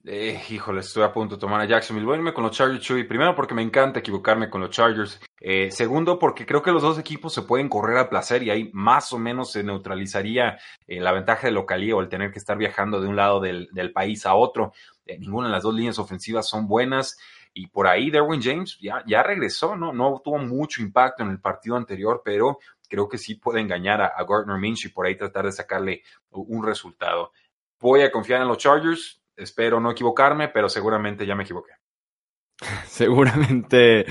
Eh, 0.07 0.39
híjole, 0.51 0.81
estoy 0.81 1.01
a 1.01 1.11
punto 1.11 1.35
de 1.35 1.41
tomar 1.41 1.61
a 1.61 1.65
Jacksonville. 1.65 2.05
Voy 2.05 2.13
a 2.13 2.17
irme 2.17 2.33
con 2.33 2.43
los 2.43 2.55
Chargers, 2.55 2.79
Chuy. 2.79 3.05
Primero 3.05 3.35
porque 3.35 3.55
me 3.55 3.63
encanta 3.63 4.01
equivocarme 4.01 4.51
con 4.51 4.61
los 4.61 4.69
Chargers. 4.69 5.19
Eh, 5.39 5.71
segundo 5.71 6.19
porque 6.19 6.45
creo 6.45 6.61
que 6.61 6.71
los 6.71 6.83
dos 6.83 6.99
equipos 6.99 7.33
se 7.33 7.41
pueden 7.41 7.69
correr 7.69 7.97
a 7.97 8.07
placer 8.07 8.43
y 8.43 8.51
ahí 8.51 8.69
más 8.71 9.11
o 9.13 9.17
menos 9.17 9.51
se 9.51 9.63
neutralizaría 9.63 10.59
la 10.85 11.11
ventaja 11.11 11.47
de 11.47 11.53
localía 11.53 11.95
o 11.95 12.01
el 12.01 12.09
tener 12.09 12.31
que 12.31 12.37
estar 12.37 12.55
viajando 12.55 13.01
de 13.01 13.07
un 13.07 13.15
lado 13.15 13.39
del, 13.39 13.67
del 13.71 13.91
país 13.93 14.27
a 14.27 14.35
otro. 14.35 14.73
ninguna 15.07 15.47
de 15.47 15.53
las 15.53 15.63
dos 15.63 15.73
líneas 15.73 15.97
ofensivas 15.97 16.47
son 16.47 16.67
buenas. 16.67 17.17
Y 17.57 17.67
por 17.67 17.87
ahí 17.87 18.11
Derwin 18.11 18.41
James 18.41 18.77
ya, 18.81 19.01
ya 19.07 19.23
regresó, 19.23 19.77
¿no? 19.77 19.93
No 19.93 20.21
tuvo 20.21 20.39
mucho 20.39 20.81
impacto 20.81 21.23
en 21.23 21.29
el 21.29 21.39
partido 21.39 21.77
anterior, 21.77 22.21
pero 22.23 22.59
creo 22.89 23.07
que 23.07 23.17
sí 23.17 23.35
puede 23.35 23.61
engañar 23.61 24.01
a, 24.01 24.23
Gardner 24.27 24.57
Minshew 24.57 24.89
y 24.89 24.93
por 24.93 25.05
ahí 25.05 25.15
tratar 25.15 25.45
de 25.45 25.53
sacarle 25.53 26.03
un 26.31 26.65
resultado. 26.65 27.31
Voy 27.79 28.01
a 28.01 28.11
confiar 28.11 28.41
en 28.41 28.49
los 28.49 28.57
Chargers, 28.57 29.21
espero 29.37 29.79
no 29.79 29.91
equivocarme, 29.91 30.49
pero 30.49 30.67
seguramente 30.67 31.25
ya 31.25 31.33
me 31.33 31.43
equivoqué. 31.43 31.71
Seguramente 32.87 34.05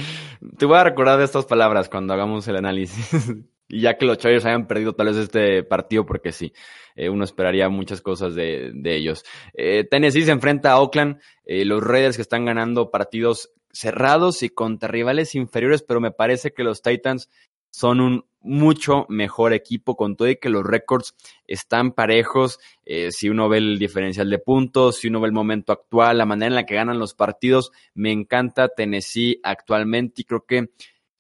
te 0.58 0.66
voy 0.66 0.76
a 0.76 0.84
recordar 0.84 1.20
estas 1.20 1.46
palabras 1.46 1.88
cuando 1.88 2.14
hagamos 2.14 2.48
el 2.48 2.56
análisis. 2.56 3.30
y 3.68 3.80
ya 3.80 3.96
que 3.96 4.04
los 4.04 4.18
Chargers 4.18 4.44
hayan 4.44 4.66
perdido 4.66 4.94
tal 4.94 5.06
vez 5.06 5.16
este 5.16 5.62
partido, 5.62 6.04
porque 6.04 6.32
sí, 6.32 6.52
eh, 6.94 7.08
uno 7.08 7.24
esperaría 7.24 7.68
muchas 7.68 8.00
cosas 8.00 8.34
de, 8.34 8.72
ellos. 8.84 9.24
Eh, 9.54 9.84
Tennessee 9.90 10.24
se 10.24 10.32
enfrenta 10.32 10.72
a 10.72 10.80
Oakland, 10.80 11.20
eh, 11.44 11.64
los 11.64 11.82
Raiders 11.82 12.16
que 12.16 12.22
están 12.22 12.44
ganando 12.44 12.90
partidos 12.90 13.52
cerrados 13.72 14.42
y 14.42 14.50
contra 14.50 14.88
rivales 14.88 15.34
inferiores, 15.34 15.82
pero 15.82 16.00
me 16.00 16.12
parece 16.12 16.52
que 16.52 16.62
los 16.62 16.82
Titans 16.82 17.28
son 17.70 18.00
un 18.00 18.24
mucho 18.40 19.06
mejor 19.08 19.52
equipo 19.52 19.96
con 19.96 20.14
todo 20.16 20.28
y 20.28 20.36
que 20.36 20.50
los 20.50 20.64
récords 20.64 21.16
están 21.46 21.92
parejos. 21.92 22.60
si 23.08 23.28
uno 23.30 23.48
ve 23.48 23.58
el 23.58 23.78
diferencial 23.78 24.30
de 24.30 24.38
puntos, 24.38 24.98
si 24.98 25.08
uno 25.08 25.20
ve 25.20 25.26
el 25.26 25.32
momento 25.32 25.72
actual, 25.72 26.18
la 26.18 26.26
manera 26.26 26.48
en 26.48 26.54
la 26.54 26.66
que 26.66 26.74
ganan 26.74 27.00
los 27.00 27.14
partidos, 27.14 27.72
me 27.94 28.12
encanta 28.12 28.68
Tennessee 28.68 29.40
actualmente 29.42 30.22
y 30.22 30.24
creo 30.24 30.44
que 30.46 30.68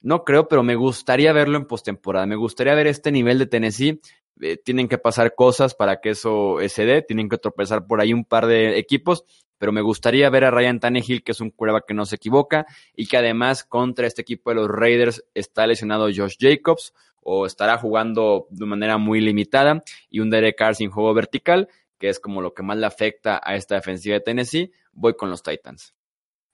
no 0.04 0.22
creo, 0.22 0.48
pero 0.48 0.62
me 0.62 0.74
gustaría 0.74 1.32
verlo 1.32 1.56
en 1.56 1.64
postemporada. 1.64 2.26
Me 2.26 2.36
gustaría 2.36 2.74
ver 2.74 2.86
este 2.86 3.10
nivel 3.10 3.38
de 3.38 3.46
Tennessee. 3.46 4.02
Eh, 4.38 4.58
tienen 4.62 4.86
que 4.86 4.98
pasar 4.98 5.34
cosas 5.34 5.74
para 5.74 6.02
que 6.02 6.10
eso 6.10 6.58
se 6.68 6.84
dé. 6.84 7.00
Tienen 7.00 7.30
que 7.30 7.38
tropezar 7.38 7.86
por 7.86 8.02
ahí 8.02 8.12
un 8.12 8.26
par 8.26 8.46
de 8.46 8.78
equipos. 8.78 9.24
Pero 9.56 9.72
me 9.72 9.80
gustaría 9.80 10.28
ver 10.28 10.44
a 10.44 10.50
Ryan 10.50 10.78
Tannehill, 10.78 11.24
que 11.24 11.32
es 11.32 11.40
un 11.40 11.48
cueva 11.48 11.80
que 11.88 11.94
no 11.94 12.04
se 12.04 12.16
equivoca. 12.16 12.66
Y 12.94 13.06
que 13.06 13.16
además 13.16 13.64
contra 13.64 14.06
este 14.06 14.20
equipo 14.20 14.50
de 14.50 14.56
los 14.56 14.68
Raiders 14.68 15.24
está 15.32 15.66
lesionado 15.66 16.10
Josh 16.14 16.36
Jacobs. 16.38 16.92
O 17.22 17.46
estará 17.46 17.78
jugando 17.78 18.46
de 18.50 18.66
manera 18.66 18.98
muy 18.98 19.22
limitada. 19.22 19.82
Y 20.10 20.20
un 20.20 20.28
Derek 20.28 20.58
Carr 20.58 20.74
sin 20.74 20.90
juego 20.90 21.14
vertical, 21.14 21.68
que 21.98 22.10
es 22.10 22.20
como 22.20 22.42
lo 22.42 22.52
que 22.52 22.62
más 22.62 22.76
le 22.76 22.84
afecta 22.84 23.40
a 23.42 23.56
esta 23.56 23.76
defensiva 23.76 24.16
de 24.16 24.20
Tennessee. 24.20 24.70
Voy 24.92 25.14
con 25.14 25.30
los 25.30 25.42
Titans. 25.42 25.94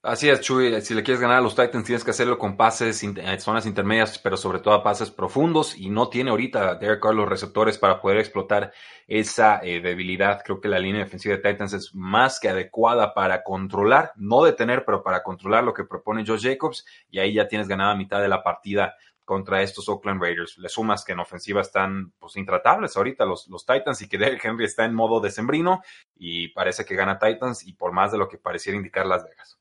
Así 0.02 0.30
es, 0.30 0.40
Chuy. 0.40 0.80
Si 0.80 0.94
le 0.94 1.02
quieres 1.02 1.20
ganar 1.20 1.36
a 1.36 1.40
los 1.42 1.54
Titans, 1.54 1.84
tienes 1.84 2.04
que 2.04 2.12
hacerlo 2.12 2.38
con 2.38 2.56
pases 2.56 3.02
eh, 3.04 3.38
zonas 3.38 3.66
intermedias, 3.66 4.18
pero 4.18 4.38
sobre 4.38 4.60
todo 4.60 4.72
a 4.72 4.82
pases 4.82 5.10
profundos. 5.10 5.76
Y 5.76 5.90
no 5.90 6.08
tiene 6.08 6.30
ahorita 6.30 6.76
Derek 6.76 7.02
Carr 7.02 7.14
los 7.14 7.28
receptores 7.28 7.76
para 7.76 8.00
poder 8.00 8.16
explotar 8.16 8.72
esa 9.06 9.60
eh, 9.62 9.80
debilidad. 9.82 10.40
Creo 10.42 10.58
que 10.58 10.68
la 10.68 10.78
línea 10.78 11.04
defensiva 11.04 11.36
de 11.36 11.42
Titans 11.42 11.74
es 11.74 11.94
más 11.94 12.40
que 12.40 12.48
adecuada 12.48 13.12
para 13.12 13.42
controlar, 13.42 14.12
no 14.16 14.42
detener, 14.42 14.86
pero 14.86 15.02
para 15.02 15.22
controlar 15.22 15.64
lo 15.64 15.74
que 15.74 15.84
propone 15.84 16.24
Josh 16.26 16.44
Jacobs. 16.44 16.86
Y 17.10 17.18
ahí 17.18 17.34
ya 17.34 17.46
tienes 17.46 17.68
ganada 17.68 17.94
mitad 17.94 18.22
de 18.22 18.28
la 18.28 18.42
partida 18.42 18.96
contra 19.26 19.60
estos 19.60 19.86
Oakland 19.90 20.22
Raiders. 20.22 20.56
Le 20.56 20.70
sumas 20.70 21.04
que 21.04 21.12
en 21.12 21.20
ofensiva 21.20 21.60
están 21.60 22.14
pues 22.18 22.36
intratables 22.36 22.96
ahorita 22.96 23.26
los, 23.26 23.48
los 23.48 23.66
Titans 23.66 24.00
y 24.00 24.08
que 24.08 24.16
Derek 24.16 24.42
Henry 24.42 24.64
está 24.64 24.86
en 24.86 24.94
modo 24.94 25.20
decembrino 25.20 25.82
y 26.16 26.48
parece 26.48 26.86
que 26.86 26.94
gana 26.94 27.18
Titans 27.18 27.66
y 27.66 27.74
por 27.74 27.92
más 27.92 28.12
de 28.12 28.18
lo 28.18 28.28
que 28.28 28.38
pareciera 28.38 28.78
indicar 28.78 29.04
Las 29.04 29.24
Vegas. 29.24 29.59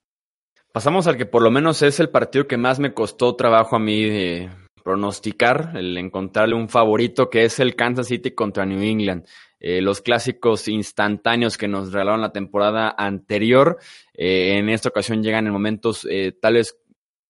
Pasamos 0.72 1.08
al 1.08 1.18
que 1.18 1.26
por 1.26 1.42
lo 1.42 1.50
menos 1.50 1.82
es 1.82 2.00
el 2.00 2.10
partido 2.10 2.48
que 2.48 2.58
más 2.58 2.80
me 2.80 2.94
costó 2.94 3.36
trabajo 3.36 3.76
a 3.76 3.80
mí 3.80 4.04
de 4.04 4.50
pronosticar, 4.84 5.72
el 5.76 5.98
encontrarle 5.98 6.54
un 6.54 6.70
favorito 6.70 7.30
que 7.30 7.44
es 7.44 7.60
el 7.60 7.76
Kansas 7.76 8.08
City 8.08 8.32
contra 8.32 8.68
New 8.68 8.80
England. 8.82 9.26
Eh, 9.60 9.82
los 9.82 10.02
clásicos 10.02 10.68
instantáneos 10.68 11.58
que 11.58 11.68
nos 11.68 11.92
regalaron 11.92 12.22
la 12.22 12.32
temporada 12.32 12.94
anterior, 12.96 13.80
eh, 14.14 14.58
en 14.58 14.70
esta 14.70 14.90
ocasión 14.90 15.24
llegan 15.24 15.48
en 15.48 15.54
momentos 15.54 16.08
eh, 16.10 16.38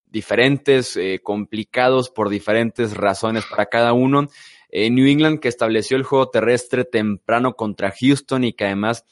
diferentes, 0.05 0.97
eh, 0.97 1.21
complicados 1.23 2.09
por 2.09 2.29
diferentes 2.29 2.95
razones 2.95 3.45
para 3.45 3.67
cada 3.67 3.93
uno. 3.93 4.27
New 4.71 5.07
England 5.07 5.39
que 5.39 5.47
estableció 5.47 5.97
el 5.97 6.03
juego 6.03 6.29
terrestre 6.29 6.83
temprano 6.83 7.55
contra 7.55 7.91
Houston 7.99 8.43
y 8.43 8.53
que 8.53 8.65
además 8.65 9.03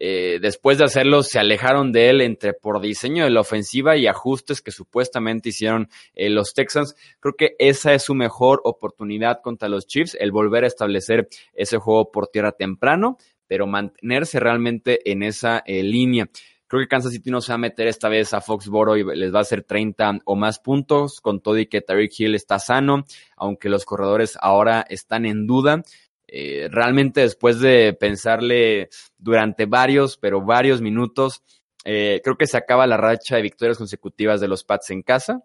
eh, 0.00 0.38
después 0.40 0.78
de 0.78 0.84
hacerlo, 0.84 1.22
se 1.22 1.38
alejaron 1.38 1.92
de 1.92 2.10
él 2.10 2.20
entre 2.20 2.52
por 2.52 2.80
diseño 2.80 3.24
de 3.24 3.30
la 3.30 3.40
ofensiva 3.40 3.96
y 3.96 4.06
ajustes 4.06 4.62
que 4.62 4.70
supuestamente 4.70 5.48
hicieron 5.48 5.88
eh, 6.14 6.30
los 6.30 6.54
Texans. 6.54 6.94
Creo 7.20 7.34
que 7.34 7.56
esa 7.58 7.92
es 7.94 8.04
su 8.04 8.14
mejor 8.14 8.60
oportunidad 8.64 9.40
contra 9.42 9.68
los 9.68 9.86
Chiefs, 9.86 10.16
el 10.20 10.30
volver 10.30 10.64
a 10.64 10.68
establecer 10.68 11.28
ese 11.52 11.78
juego 11.78 12.12
por 12.12 12.28
tierra 12.28 12.52
temprano, 12.52 13.18
pero 13.46 13.66
mantenerse 13.66 14.38
realmente 14.38 15.10
en 15.10 15.22
esa 15.22 15.62
eh, 15.66 15.82
línea. 15.82 16.28
Creo 16.68 16.82
que 16.82 16.88
Kansas 16.88 17.12
City 17.12 17.30
no 17.30 17.40
se 17.40 17.50
va 17.50 17.54
a 17.54 17.58
meter 17.58 17.86
esta 17.88 18.10
vez 18.10 18.34
a 18.34 18.42
Foxboro 18.42 18.98
y 18.98 19.16
les 19.16 19.32
va 19.32 19.38
a 19.38 19.42
hacer 19.42 19.64
30 19.64 20.18
o 20.26 20.36
más 20.36 20.58
puntos, 20.58 21.22
con 21.22 21.40
todo 21.40 21.58
y 21.58 21.66
que 21.66 21.80
Tariq 21.80 22.12
Hill 22.20 22.34
está 22.34 22.58
sano, 22.58 23.04
aunque 23.36 23.70
los 23.70 23.86
corredores 23.86 24.36
ahora 24.38 24.84
están 24.90 25.24
en 25.24 25.46
duda. 25.46 25.82
Eh, 26.30 26.68
realmente 26.70 27.22
después 27.22 27.58
de 27.58 27.94
pensarle 27.94 28.90
durante 29.16 29.64
varios, 29.64 30.18
pero 30.18 30.42
varios 30.42 30.82
minutos, 30.82 31.42
eh, 31.84 32.20
creo 32.22 32.36
que 32.36 32.46
se 32.46 32.58
acaba 32.58 32.86
la 32.86 32.98
racha 32.98 33.36
de 33.36 33.42
victorias 33.42 33.78
consecutivas 33.78 34.40
de 34.40 34.48
los 34.48 34.62
Pats 34.62 34.90
en 34.90 35.02
casa, 35.02 35.42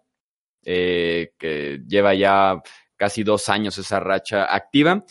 eh, 0.62 1.32
que 1.38 1.80
lleva 1.88 2.14
ya 2.14 2.62
casi 2.96 3.22
dos 3.22 3.48
años 3.48 3.78
esa 3.78 3.98
racha 3.98 4.54
activa. 4.54 5.04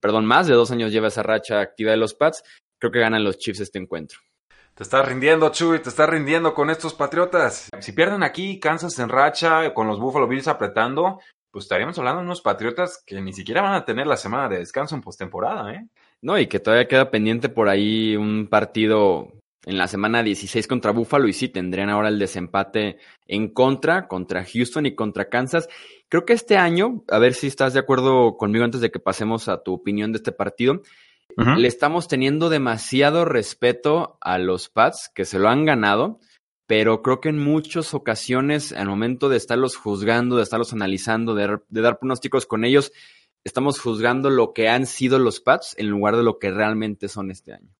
Perdón, 0.00 0.26
más 0.26 0.48
de 0.48 0.54
dos 0.54 0.72
años 0.72 0.90
lleva 0.90 1.08
esa 1.08 1.22
racha 1.22 1.60
activa 1.60 1.92
de 1.92 1.96
los 1.96 2.14
Pats. 2.14 2.42
Creo 2.78 2.90
que 2.90 3.00
ganan 3.00 3.22
los 3.22 3.38
Chiefs 3.38 3.60
este 3.60 3.78
encuentro. 3.78 4.18
Te 4.74 4.82
estás 4.82 5.06
rindiendo, 5.06 5.50
Chuy, 5.50 5.80
te 5.80 5.90
estás 5.90 6.08
rindiendo 6.08 6.54
con 6.54 6.70
estos 6.70 6.94
Patriotas. 6.94 7.68
Si 7.80 7.92
pierden 7.92 8.22
aquí, 8.22 8.58
Kansas 8.58 8.98
en 8.98 9.10
racha, 9.10 9.74
con 9.74 9.86
los 9.86 10.00
Buffalo 10.00 10.26
Bills 10.26 10.48
apretando, 10.48 11.20
pues 11.50 11.64
estaríamos 11.64 11.98
hablando 11.98 12.20
de 12.20 12.26
unos 12.26 12.42
Patriotas 12.42 13.02
que 13.06 13.20
ni 13.20 13.32
siquiera 13.32 13.62
van 13.62 13.74
a 13.74 13.84
tener 13.84 14.06
la 14.06 14.16
semana 14.16 14.48
de 14.48 14.58
descanso 14.58 14.94
en 14.94 15.02
postemporada, 15.02 15.72
¿eh? 15.72 15.86
No, 16.22 16.38
y 16.38 16.46
que 16.46 16.60
todavía 16.60 16.88
queda 16.88 17.10
pendiente 17.10 17.48
por 17.48 17.68
ahí 17.68 18.14
un 18.16 18.48
partido 18.48 19.32
en 19.64 19.78
la 19.78 19.88
semana 19.88 20.22
16 20.22 20.66
contra 20.66 20.92
Buffalo 20.92 21.28
y 21.28 21.32
sí, 21.32 21.48
tendrían 21.48 21.90
ahora 21.90 22.08
el 22.08 22.18
desempate 22.18 22.98
en 23.26 23.48
contra, 23.48 24.08
contra 24.08 24.44
Houston 24.44 24.86
y 24.86 24.94
contra 24.94 25.28
Kansas. 25.28 25.68
Creo 26.08 26.24
que 26.24 26.32
este 26.32 26.56
año, 26.56 27.04
a 27.08 27.18
ver 27.18 27.34
si 27.34 27.46
estás 27.46 27.74
de 27.74 27.80
acuerdo 27.80 28.36
conmigo 28.36 28.64
antes 28.64 28.80
de 28.80 28.90
que 28.90 28.98
pasemos 28.98 29.48
a 29.48 29.62
tu 29.62 29.72
opinión 29.72 30.12
de 30.12 30.16
este 30.18 30.32
partido, 30.32 30.82
le 31.36 31.68
estamos 31.68 32.08
teniendo 32.08 32.48
demasiado 32.48 33.24
respeto 33.24 34.18
a 34.20 34.36
los 34.38 34.68
Pats, 34.68 35.10
que 35.14 35.24
se 35.24 35.38
lo 35.38 35.48
han 35.48 35.64
ganado, 35.64 36.18
pero 36.70 37.02
creo 37.02 37.20
que 37.20 37.30
en 37.30 37.40
muchas 37.40 37.94
ocasiones, 37.94 38.70
al 38.70 38.86
momento 38.86 39.28
de 39.28 39.36
estarlos 39.36 39.74
juzgando, 39.74 40.36
de 40.36 40.44
estarlos 40.44 40.72
analizando, 40.72 41.34
de, 41.34 41.58
dar 41.68 41.98
pronósticos 41.98 42.46
con 42.46 42.64
ellos, 42.64 42.92
estamos 43.42 43.80
juzgando 43.80 44.30
lo 44.30 44.52
que 44.52 44.68
han 44.68 44.86
sido 44.86 45.18
los 45.18 45.40
Pats 45.40 45.74
en 45.78 45.90
lugar 45.90 46.14
de 46.14 46.22
lo 46.22 46.38
que 46.38 46.52
realmente 46.52 47.08
son 47.08 47.32
este 47.32 47.54
año. 47.54 47.74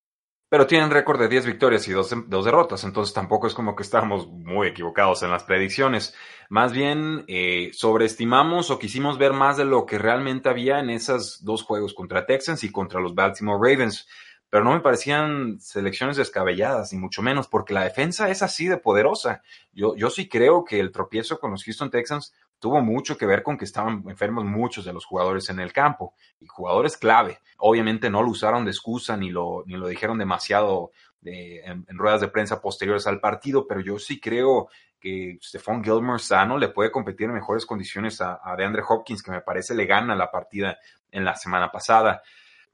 Pero 0.49 0.67
tienen 0.67 0.91
récord 0.91 1.21
de 1.21 1.29
10 1.29 1.45
victorias 1.45 1.87
y 1.87 1.93
2, 1.93 2.27
derrotas, 2.43 2.83
entonces 2.83 3.13
tampoco 3.13 3.47
es 3.47 3.53
como 3.53 3.77
que 3.77 3.83
estamos 3.83 4.27
muy 4.27 4.67
equivocados 4.67 5.23
en 5.23 5.31
las 5.31 5.45
predicciones. 5.45 6.13
Más 6.49 6.73
bien, 6.73 7.23
eh, 7.29 7.71
sobreestimamos 7.71 8.71
o 8.71 8.77
quisimos 8.77 9.17
ver 9.17 9.31
más 9.31 9.55
de 9.55 9.63
lo 9.63 9.85
que 9.85 9.99
realmente 9.99 10.49
había 10.49 10.81
en 10.81 10.89
esos 10.89 11.45
dos 11.45 11.63
juegos 11.63 11.93
contra 11.93 12.25
Texans 12.25 12.65
y 12.65 12.71
contra 12.73 12.99
los 12.99 13.15
Baltimore 13.15 13.57
Ravens 13.57 14.05
pero 14.51 14.65
no 14.65 14.73
me 14.73 14.81
parecían 14.81 15.61
selecciones 15.61 16.17
descabelladas, 16.17 16.91
ni 16.91 16.99
mucho 16.99 17.21
menos, 17.21 17.47
porque 17.47 17.73
la 17.73 17.85
defensa 17.85 18.29
es 18.29 18.43
así 18.43 18.67
de 18.67 18.75
poderosa. 18.75 19.41
Yo, 19.71 19.95
yo 19.95 20.09
sí 20.09 20.27
creo 20.27 20.65
que 20.65 20.81
el 20.81 20.91
tropiezo 20.91 21.39
con 21.39 21.51
los 21.51 21.63
Houston 21.63 21.89
Texans 21.89 22.33
tuvo 22.59 22.81
mucho 22.81 23.17
que 23.17 23.25
ver 23.25 23.43
con 23.43 23.57
que 23.57 23.63
estaban 23.63 24.03
enfermos 24.09 24.43
muchos 24.43 24.83
de 24.83 24.91
los 24.91 25.05
jugadores 25.05 25.49
en 25.49 25.61
el 25.61 25.71
campo, 25.71 26.15
y 26.41 26.47
jugadores 26.47 26.97
clave. 26.97 27.39
Obviamente 27.59 28.09
no 28.09 28.21
lo 28.21 28.29
usaron 28.29 28.65
de 28.65 28.71
excusa 28.71 29.15
ni 29.15 29.29
lo, 29.29 29.63
ni 29.67 29.77
lo 29.77 29.87
dijeron 29.87 30.17
demasiado 30.17 30.91
en, 31.23 31.85
ruedas 31.97 32.19
de 32.19 32.27
prensa 32.27 32.59
posteriores 32.59 33.07
al 33.07 33.21
partido, 33.21 33.65
pero 33.65 33.79
yo 33.79 33.99
sí 33.99 34.19
creo 34.19 34.67
que 34.99 35.39
Stephon 35.41 35.81
Gilmore 35.81 36.19
sano 36.19 36.57
le 36.57 36.67
puede 36.67 36.91
competir 36.91 37.27
en 37.27 37.35
mejores 37.35 37.65
condiciones 37.65 38.19
a, 38.19 38.41
a 38.43 38.57
DeAndre 38.57 38.83
Hopkins, 38.85 39.23
que 39.23 39.31
me 39.31 39.39
parece 39.39 39.73
le 39.75 39.85
gana 39.85 40.13
la 40.13 40.29
partida 40.29 40.77
en 41.09 41.23
la 41.23 41.37
semana 41.37 41.71
pasada. 41.71 42.21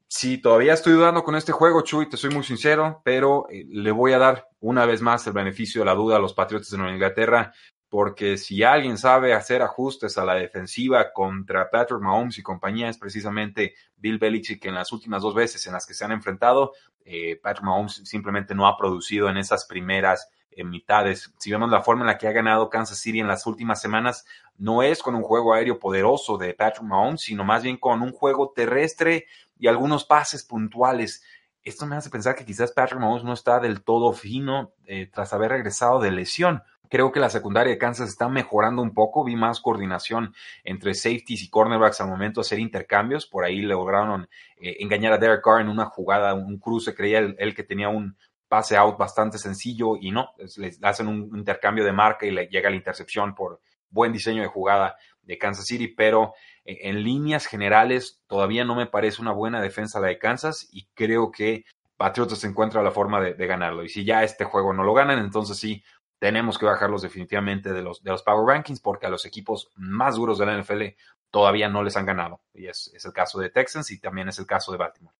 Sí, 0.09 0.37
todavía 0.37 0.73
estoy 0.73 0.93
dudando 0.93 1.23
con 1.23 1.35
este 1.35 1.51
juego, 1.51 1.81
Chuy, 1.81 2.07
te 2.07 2.15
soy 2.15 2.29
muy 2.29 2.43
sincero, 2.43 3.01
pero 3.03 3.45
eh, 3.49 3.65
le 3.67 3.91
voy 3.91 4.13
a 4.13 4.17
dar 4.17 4.47
una 4.61 4.85
vez 4.85 5.01
más 5.01 5.27
el 5.27 5.33
beneficio 5.33 5.81
de 5.81 5.85
la 5.85 5.95
duda 5.95 6.15
a 6.15 6.19
los 6.19 6.33
Patriotas 6.33 6.69
de 6.69 6.77
Nueva 6.77 6.93
Inglaterra, 6.93 7.51
porque 7.89 8.37
si 8.37 8.63
alguien 8.63 8.97
sabe 8.97 9.33
hacer 9.33 9.61
ajustes 9.61 10.17
a 10.17 10.23
la 10.23 10.35
defensiva 10.35 11.11
contra 11.11 11.69
Patrick 11.69 11.99
Mahomes 11.99 12.37
y 12.37 12.43
compañía 12.43 12.87
es 12.87 12.97
precisamente 12.97 13.75
Bill 13.97 14.17
Belichick, 14.17 14.61
que 14.61 14.69
en 14.69 14.75
las 14.75 14.93
últimas 14.93 15.21
dos 15.21 15.35
veces 15.35 15.67
en 15.67 15.73
las 15.73 15.85
que 15.85 15.93
se 15.93 16.05
han 16.05 16.13
enfrentado, 16.13 16.71
eh, 17.03 17.37
Patrick 17.41 17.65
Mahomes 17.65 18.01
simplemente 18.05 18.55
no 18.55 18.65
ha 18.65 18.77
producido 18.77 19.29
en 19.29 19.35
esas 19.35 19.65
primeras 19.65 20.29
en 20.51 20.69
mitades. 20.69 21.33
Si 21.37 21.51
vemos 21.51 21.69
la 21.69 21.83
forma 21.83 22.03
en 22.03 22.07
la 22.07 22.17
que 22.17 22.27
ha 22.27 22.31
ganado 22.31 22.69
Kansas 22.69 22.99
City 22.99 23.19
en 23.19 23.27
las 23.27 23.45
últimas 23.45 23.81
semanas, 23.81 24.25
no 24.57 24.83
es 24.83 25.01
con 25.01 25.15
un 25.15 25.23
juego 25.23 25.53
aéreo 25.53 25.79
poderoso 25.79 26.37
de 26.37 26.53
Patrick 26.53 26.83
Mahomes, 26.83 27.21
sino 27.21 27.43
más 27.43 27.63
bien 27.63 27.77
con 27.77 28.01
un 28.01 28.11
juego 28.11 28.51
terrestre 28.55 29.25
y 29.57 29.67
algunos 29.67 30.05
pases 30.05 30.43
puntuales. 30.43 31.23
Esto 31.63 31.85
me 31.85 31.95
hace 31.95 32.09
pensar 32.09 32.35
que 32.35 32.45
quizás 32.45 32.71
Patrick 32.71 32.99
Mahomes 32.99 33.23
no 33.23 33.33
está 33.33 33.59
del 33.59 33.83
todo 33.83 34.13
fino 34.13 34.73
eh, 34.85 35.09
tras 35.13 35.33
haber 35.33 35.51
regresado 35.51 35.99
de 35.99 36.11
lesión. 36.11 36.63
Creo 36.89 37.11
que 37.11 37.19
la 37.19 37.29
secundaria 37.29 37.73
de 37.73 37.77
Kansas 37.77 38.07
está 38.07 38.29
mejorando 38.29 38.81
un 38.81 38.93
poco. 38.93 39.25
Vi 39.25 39.35
más 39.35 39.59
coordinación 39.59 40.33
entre 40.63 40.93
safeties 40.93 41.43
y 41.43 41.49
cornerbacks 41.49 41.99
al 41.99 42.07
momento 42.07 42.39
de 42.39 42.45
hacer 42.45 42.59
intercambios. 42.59 43.25
Por 43.25 43.43
ahí 43.43 43.61
lograron 43.61 44.29
eh, 44.61 44.77
engañar 44.79 45.11
a 45.11 45.17
Derek 45.17 45.43
Carr 45.43 45.59
en 45.59 45.67
una 45.67 45.85
jugada, 45.85 46.33
un 46.33 46.57
cruce. 46.57 46.95
Creía 46.95 47.19
él 47.19 47.53
que 47.53 47.63
tenía 47.63 47.89
un, 47.89 48.15
pase 48.47 48.77
out 48.77 48.97
bastante 48.97 49.37
sencillo 49.37 49.97
y 49.99 50.11
no, 50.11 50.29
les 50.57 50.79
hacen 50.83 51.07
un 51.07 51.37
intercambio 51.37 51.83
de 51.83 51.91
marca 51.91 52.25
y 52.25 52.31
le 52.31 52.47
llega 52.47 52.69
la 52.69 52.75
intercepción 52.75 53.35
por 53.35 53.61
buen 53.89 54.13
diseño 54.13 54.41
de 54.41 54.47
jugada 54.47 54.95
de 55.21 55.37
Kansas 55.37 55.65
City, 55.65 55.87
pero 55.87 56.33
eh, 56.65 56.89
en 56.89 57.03
líneas 57.03 57.45
generales 57.45 58.21
todavía 58.27 58.65
no 58.65 58.75
me 58.75 58.87
parece 58.87 59.21
una 59.21 59.31
buena 59.31 59.61
defensa 59.61 59.99
la 59.99 60.07
de 60.07 60.19
Kansas 60.19 60.67
y 60.71 60.87
creo 60.93 61.31
que 61.31 61.65
Patriotas 61.97 62.43
encuentra 62.43 62.83
la 62.83 62.91
forma 62.91 63.19
de, 63.21 63.47
ganarlo. 63.47 63.83
Y 63.83 63.89
si 63.89 64.05
ya 64.05 64.23
este 64.23 64.45
juego 64.45 64.71
no 64.71 64.83
lo 64.83 64.93
ganan, 64.93 65.17
entonces 65.17 65.57
sí, 65.57 65.83
tenemos 66.19 66.59
que 66.59 66.65
bajarlos 66.67 67.01
definitivamente 67.01 67.73
de 67.73 67.81
los, 67.81 68.03
de 68.03 68.11
los 68.11 68.21
Power 68.21 68.45
Rankings 68.45 68.79
porque 68.79 69.07
a 69.07 69.09
los 69.09 69.25
equipos 69.25 69.71
más 69.75 70.15
duros 70.15 70.37
de 70.37 70.45
la 70.45 70.57
NFL 70.61 70.83
todavía 71.31 71.69
no 71.69 71.81
les 71.81 71.97
han 71.97 72.05
ganado. 72.05 72.39
Y 72.53 72.67
es, 72.67 72.91
es 72.93 73.03
el 73.05 73.13
caso 73.13 73.39
de 73.39 73.49
Texans 73.49 73.89
y 73.91 73.99
también 73.99 74.29
es 74.29 74.37
el 74.37 74.45
caso 74.45 74.71
de 74.71 74.77
Baltimore. 74.77 75.15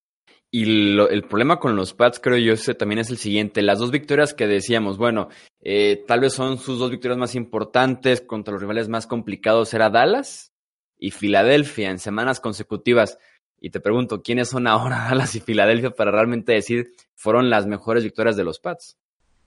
Y 0.50 0.62
el 0.98 1.24
problema 1.28 1.60
con 1.60 1.76
los 1.76 1.92
Pats, 1.92 2.20
creo 2.20 2.38
yo, 2.38 2.54
ese 2.54 2.74
también 2.74 3.00
es 3.00 3.10
el 3.10 3.18
siguiente. 3.18 3.60
Las 3.60 3.78
dos 3.78 3.90
victorias 3.90 4.32
que 4.32 4.46
decíamos, 4.46 4.96
bueno, 4.96 5.28
eh, 5.60 6.04
tal 6.06 6.20
vez 6.20 6.32
son 6.32 6.56
sus 6.56 6.78
dos 6.78 6.90
victorias 6.90 7.18
más 7.18 7.34
importantes 7.34 8.22
contra 8.22 8.52
los 8.52 8.62
rivales 8.62 8.88
más 8.88 9.06
complicados, 9.06 9.74
era 9.74 9.90
Dallas 9.90 10.54
y 10.98 11.10
Filadelfia 11.10 11.90
en 11.90 11.98
semanas 11.98 12.40
consecutivas. 12.40 13.18
Y 13.60 13.70
te 13.70 13.80
pregunto, 13.80 14.22
¿quiénes 14.22 14.48
son 14.48 14.66
ahora 14.66 15.06
Dallas 15.10 15.34
y 15.34 15.40
Filadelfia 15.40 15.90
para 15.90 16.12
realmente 16.12 16.52
decir 16.52 16.92
fueron 17.14 17.50
las 17.50 17.66
mejores 17.66 18.02
victorias 18.02 18.36
de 18.36 18.44
los 18.44 18.58
Pats? 18.58 18.96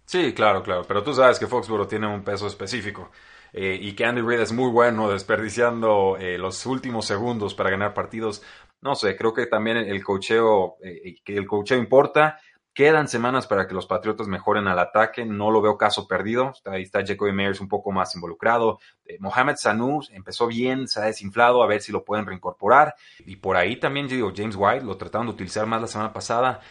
Sí, 0.05 0.33
claro, 0.33 0.61
claro, 0.61 0.83
pero 0.87 1.01
tú 1.01 1.13
sabes 1.13 1.39
que 1.39 1.47
Foxborough 1.47 1.87
tiene 1.87 2.05
un 2.05 2.23
peso 2.23 2.45
específico. 2.45 3.09
Eh, 3.53 3.77
y 3.81 3.93
que 3.93 4.05
Andy 4.05 4.21
Reid 4.21 4.39
es 4.39 4.53
muy 4.53 4.69
bueno 4.69 5.11
desperdiciando 5.11 6.15
eh, 6.17 6.37
los 6.37 6.65
últimos 6.65 7.05
segundos 7.05 7.53
para 7.53 7.69
ganar 7.69 7.93
partidos 7.93 8.43
no 8.81 8.95
sé, 8.95 9.15
creo 9.15 9.33
que 9.33 9.45
también 9.45 9.77
el 9.77 10.03
cocheo, 10.03 10.77
eh, 10.83 11.15
que 11.23 11.37
el 11.37 11.47
cocheo 11.47 11.77
importa. 11.77 12.39
Quedan 12.73 13.09
semanas 13.09 13.47
para 13.47 13.67
que 13.67 13.73
los 13.73 13.85
Patriotas 13.85 14.29
mejoren 14.29 14.65
al 14.69 14.79
ataque, 14.79 15.25
no 15.25 15.51
lo 15.51 15.61
veo 15.61 15.77
caso 15.77 16.07
perdido. 16.07 16.53
Ahí 16.63 16.83
está 16.83 17.05
Jacoby 17.05 17.33
Meyers 17.33 17.59
un 17.59 17.67
poco 17.67 17.91
más 17.91 18.15
involucrado. 18.15 18.79
Eh, 19.05 19.17
Mohamed 19.19 19.57
Sanu 19.57 19.99
empezó 20.11 20.47
bien, 20.47 20.87
se 20.87 21.01
ha 21.01 21.03
desinflado, 21.03 21.63
a 21.63 21.67
ver 21.67 21.81
si 21.81 21.91
lo 21.91 22.05
pueden 22.05 22.25
reincorporar. 22.25 22.95
Y 23.25 23.35
por 23.35 23.57
ahí 23.57 23.77
también, 23.77 24.07
digo, 24.07 24.31
James 24.33 24.55
White 24.57 24.85
lo 24.85 24.95
trataron 24.95 25.27
de 25.27 25.33
utilizar 25.33 25.65
más 25.65 25.81
la 25.81 25.87
semana 25.87 26.13
pasada 26.13 26.61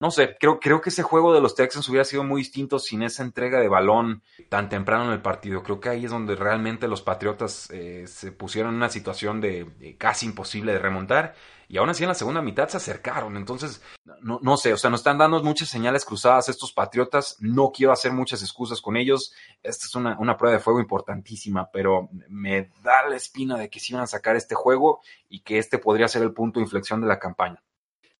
no 0.00 0.10
sé, 0.10 0.36
creo, 0.38 0.58
creo 0.58 0.80
que 0.80 0.90
ese 0.90 1.02
juego 1.02 1.32
de 1.32 1.40
los 1.40 1.54
Texans 1.54 1.88
hubiera 1.88 2.04
sido 2.04 2.24
muy 2.24 2.42
distinto 2.42 2.78
sin 2.78 3.02
esa 3.02 3.22
entrega 3.22 3.60
de 3.60 3.68
balón 3.68 4.22
tan 4.48 4.68
temprano 4.68 5.06
en 5.06 5.12
el 5.12 5.22
partido. 5.22 5.62
Creo 5.62 5.80
que 5.80 5.88
ahí 5.88 6.04
es 6.04 6.10
donde 6.10 6.34
realmente 6.34 6.88
los 6.88 7.00
Patriotas 7.00 7.70
eh, 7.70 8.04
se 8.08 8.32
pusieron 8.32 8.72
en 8.72 8.76
una 8.76 8.88
situación 8.88 9.40
de, 9.40 9.96
casi 9.96 10.26
imposible 10.26 10.72
de 10.72 10.80
remontar. 10.80 11.34
Y 11.68 11.78
aún 11.78 11.88
así 11.88 12.02
en 12.02 12.08
la 12.08 12.14
segunda 12.14 12.42
mitad 12.42 12.68
se 12.68 12.76
acercaron. 12.76 13.36
Entonces, 13.36 13.82
no, 14.20 14.40
no 14.42 14.56
sé, 14.56 14.72
o 14.72 14.76
sea, 14.76 14.90
nos 14.90 15.00
están 15.00 15.16
dando 15.16 15.42
muchas 15.42 15.68
señales 15.68 16.04
cruzadas 16.04 16.48
estos 16.48 16.72
Patriotas. 16.72 17.36
No 17.40 17.70
quiero 17.72 17.92
hacer 17.92 18.12
muchas 18.12 18.42
excusas 18.42 18.80
con 18.80 18.96
ellos. 18.96 19.32
Esta 19.62 19.86
es 19.86 19.94
una, 19.94 20.18
una 20.18 20.36
prueba 20.36 20.56
de 20.56 20.62
fuego 20.62 20.80
importantísima, 20.80 21.70
pero 21.72 22.10
me 22.28 22.70
da 22.82 23.08
la 23.08 23.16
espina 23.16 23.56
de 23.56 23.70
que 23.70 23.80
sí 23.80 23.94
van 23.94 24.02
a 24.02 24.06
sacar 24.06 24.36
este 24.36 24.56
juego 24.56 25.00
y 25.28 25.40
que 25.40 25.58
este 25.58 25.78
podría 25.78 26.08
ser 26.08 26.22
el 26.22 26.34
punto 26.34 26.58
de 26.58 26.64
inflexión 26.64 27.00
de 27.00 27.06
la 27.06 27.18
campaña. 27.18 27.62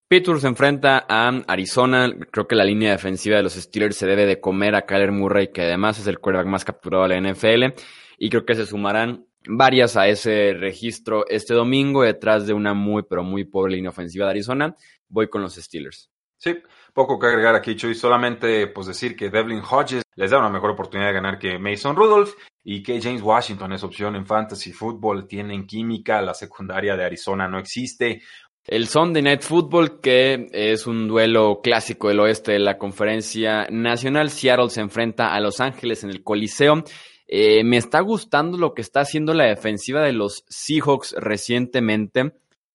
Pittsburgh 0.08 0.40
se 0.40 0.48
enfrenta 0.48 1.06
a 1.08 1.28
Arizona. 1.48 2.12
Creo 2.30 2.46
que 2.46 2.54
la 2.54 2.64
línea 2.64 2.92
defensiva 2.92 3.36
de 3.36 3.42
los 3.42 3.54
Steelers 3.54 3.96
se 3.96 4.06
debe 4.06 4.26
de 4.26 4.40
comer 4.40 4.74
a 4.74 4.86
Kyler 4.86 5.12
Murray, 5.12 5.48
que 5.48 5.62
además 5.62 5.98
es 5.98 6.06
el 6.06 6.18
quarterback 6.18 6.50
más 6.50 6.64
capturado 6.64 7.08
de 7.08 7.20
la 7.20 7.32
NFL. 7.32 7.74
y 8.18 8.30
creo 8.30 8.44
que 8.44 8.54
se 8.54 8.66
sumarán 8.66 9.26
varias 9.46 9.96
a 9.96 10.06
ese 10.08 10.54
registro 10.54 11.26
este 11.28 11.54
domingo 11.54 12.02
detrás 12.02 12.46
de 12.46 12.52
una 12.52 12.74
muy, 12.74 13.02
pero 13.02 13.22
muy 13.22 13.44
pobre 13.44 13.74
línea 13.74 13.90
ofensiva 13.90 14.26
de 14.26 14.32
Arizona. 14.32 14.76
Voy 15.08 15.28
con 15.28 15.42
los 15.42 15.54
Steelers. 15.54 16.10
Sí, 16.36 16.58
poco 16.92 17.18
que 17.18 17.26
agregar 17.26 17.54
aquí, 17.54 17.74
Chuy. 17.74 17.94
Solamente 17.94 18.66
pues 18.66 18.86
decir 18.86 19.16
que 19.16 19.30
Devlin 19.30 19.62
Hodges 19.62 20.02
les 20.14 20.30
da 20.30 20.38
una 20.38 20.50
mejor 20.50 20.70
oportunidad 20.70 21.08
de 21.08 21.14
ganar 21.14 21.38
que 21.38 21.58
Mason 21.58 21.96
Rudolph 21.96 22.34
y 22.62 22.82
que 22.82 23.00
James 23.00 23.22
Washington 23.22 23.72
es 23.72 23.82
opción 23.82 24.14
en 24.16 24.26
fantasy 24.26 24.72
football. 24.72 25.26
Tienen 25.26 25.66
química, 25.66 26.20
la 26.20 26.34
secundaria 26.34 26.96
de 26.96 27.04
Arizona 27.04 27.48
no 27.48 27.58
existe. 27.58 28.22
El 28.66 28.88
Sunday 28.88 29.22
Night 29.22 29.42
Football, 29.42 30.00
que 30.00 30.48
es 30.52 30.86
un 30.86 31.06
duelo 31.06 31.60
clásico 31.62 32.08
del 32.08 32.20
oeste 32.20 32.52
de 32.52 32.60
la 32.60 32.78
conferencia 32.78 33.66
nacional. 33.70 34.30
Seattle 34.30 34.70
se 34.70 34.80
enfrenta 34.80 35.34
a 35.34 35.40
Los 35.40 35.60
Ángeles 35.60 36.02
en 36.02 36.08
el 36.08 36.22
Coliseo. 36.22 36.82
Eh, 37.28 37.62
me 37.62 37.76
está 37.76 38.00
gustando 38.00 38.56
lo 38.56 38.72
que 38.72 38.80
está 38.80 39.00
haciendo 39.00 39.34
la 39.34 39.44
defensiva 39.44 40.02
de 40.02 40.12
los 40.12 40.44
Seahawks 40.48 41.14
recientemente, 41.18 42.32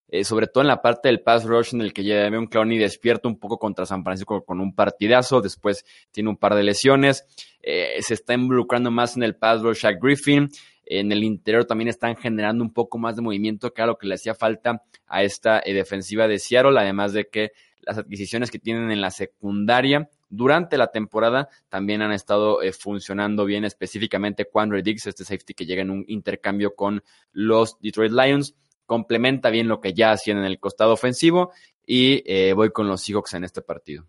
eh, 0.09 0.23
sobre 0.23 0.45
todo 0.45 0.61
en 0.61 0.67
la 0.67 0.83
parte 0.83 1.09
del 1.09 1.21
pass 1.21 1.45
rush 1.45 1.73
en 1.73 1.81
el 1.81 1.91
que 1.91 2.03
un 2.37 2.45
Clowney 2.45 2.77
despierta 2.77 3.27
un 3.27 3.39
poco 3.39 3.57
contra 3.57 3.87
San 3.87 4.03
Francisco 4.03 4.45
con 4.45 4.59
un 4.59 4.75
partidazo, 4.75 5.41
después 5.41 5.85
tiene 6.11 6.29
un 6.29 6.37
par 6.37 6.53
de 6.53 6.63
lesiones, 6.63 7.25
eh, 7.63 7.95
se 8.01 8.13
está 8.13 8.35
involucrando 8.35 8.91
más 8.91 9.17
en 9.17 9.23
el 9.23 9.35
pass 9.35 9.61
rush 9.63 9.87
a 9.87 9.93
Griffin, 9.93 10.49
en 10.89 11.11
el 11.11 11.23
interior 11.23 11.65
también 11.65 11.87
están 11.87 12.17
generando 12.17 12.63
un 12.63 12.73
poco 12.73 12.97
más 12.97 13.15
de 13.15 13.21
movimiento, 13.21 13.71
que 13.71 13.81
era 13.81 13.87
lo 13.87 13.97
que 13.97 14.07
le 14.07 14.15
hacía 14.15 14.33
falta 14.33 14.83
a 15.07 15.23
esta 15.23 15.61
eh, 15.63 15.73
defensiva 15.73 16.27
de 16.27 16.39
Seattle, 16.39 16.77
además 16.79 17.13
de 17.13 17.27
que 17.27 17.51
las 17.81 17.99
adquisiciones 17.99 18.51
que 18.51 18.59
tienen 18.59 18.91
en 18.91 18.99
la 18.99 19.11
secundaria 19.11 20.09
durante 20.29 20.77
la 20.77 20.91
temporada 20.91 21.47
también 21.69 22.01
han 22.01 22.11
estado 22.11 22.61
eh, 22.61 22.73
funcionando 22.73 23.45
bien, 23.45 23.65
específicamente 23.65 24.45
Quandre 24.45 24.81
Diggs, 24.81 25.07
este 25.07 25.23
safety 25.23 25.53
que 25.53 25.65
llega 25.65 25.83
en 25.83 25.91
un 25.91 26.05
intercambio 26.07 26.75
con 26.75 27.03
los 27.31 27.79
Detroit 27.79 28.11
Lions, 28.11 28.55
complementa 28.85 29.51
bien 29.51 29.67
lo 29.67 29.79
que 29.79 29.93
ya 29.93 30.11
hacían 30.11 30.39
en 30.39 30.45
el 30.45 30.59
costado 30.59 30.93
ofensivo 30.93 31.51
y 31.85 32.23
eh, 32.25 32.53
voy 32.53 32.71
con 32.71 32.87
los 32.87 33.01
Seahawks 33.01 33.35
en 33.35 33.43
este 33.43 33.61
partido. 33.61 34.07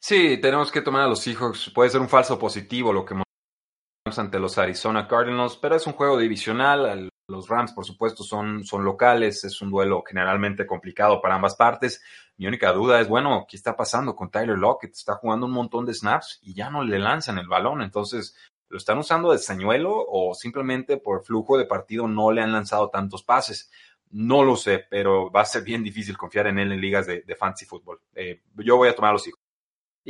Sí, 0.00 0.38
tenemos 0.40 0.70
que 0.72 0.82
tomar 0.82 1.02
a 1.02 1.08
los 1.08 1.20
Seahawks. 1.20 1.70
Puede 1.70 1.90
ser 1.90 2.00
un 2.00 2.08
falso 2.08 2.38
positivo 2.38 2.92
lo 2.92 3.04
que 3.04 3.14
ante 4.16 4.38
los 4.38 4.56
Arizona 4.56 5.06
Cardinals, 5.06 5.58
pero 5.60 5.74
es 5.74 5.86
un 5.86 5.92
juego 5.92 6.16
divisional. 6.16 7.10
Los 7.28 7.48
Rams, 7.48 7.72
por 7.72 7.84
supuesto, 7.84 8.22
son, 8.22 8.64
son 8.64 8.84
locales, 8.84 9.44
es 9.44 9.60
un 9.60 9.70
duelo 9.70 10.02
generalmente 10.06 10.66
complicado 10.66 11.20
para 11.20 11.34
ambas 11.34 11.56
partes. 11.56 12.00
Mi 12.38 12.46
única 12.46 12.72
duda 12.72 13.00
es, 13.00 13.08
bueno, 13.08 13.44
¿qué 13.46 13.56
está 13.56 13.76
pasando 13.76 14.16
con 14.16 14.30
Tyler 14.30 14.56
Lockett? 14.56 14.92
Está 14.92 15.16
jugando 15.16 15.44
un 15.46 15.52
montón 15.52 15.84
de 15.84 15.92
snaps 15.92 16.38
y 16.42 16.54
ya 16.54 16.70
no 16.70 16.82
le 16.84 16.98
lanzan 16.98 17.38
el 17.38 17.48
balón, 17.48 17.82
entonces, 17.82 18.36
¿lo 18.68 18.78
están 18.78 18.96
usando 18.98 19.32
de 19.32 19.38
señuelo 19.38 19.92
o 20.08 20.32
simplemente 20.34 20.96
por 20.96 21.24
flujo 21.24 21.58
de 21.58 21.66
partido 21.66 22.06
no 22.06 22.30
le 22.30 22.40
han 22.40 22.52
lanzado 22.52 22.88
tantos 22.88 23.24
pases? 23.24 23.70
No 24.10 24.42
lo 24.44 24.56
sé, 24.56 24.86
pero 24.88 25.30
va 25.30 25.42
a 25.42 25.44
ser 25.44 25.64
bien 25.64 25.82
difícil 25.82 26.16
confiar 26.16 26.46
en 26.46 26.58
él 26.58 26.72
en 26.72 26.80
ligas 26.80 27.06
de, 27.06 27.22
fantasy 27.38 27.66
fútbol. 27.66 28.00
Eh, 28.14 28.40
yo 28.56 28.76
voy 28.76 28.88
a 28.88 28.94
tomar 28.94 29.12
los 29.12 29.26
hijos. 29.26 29.47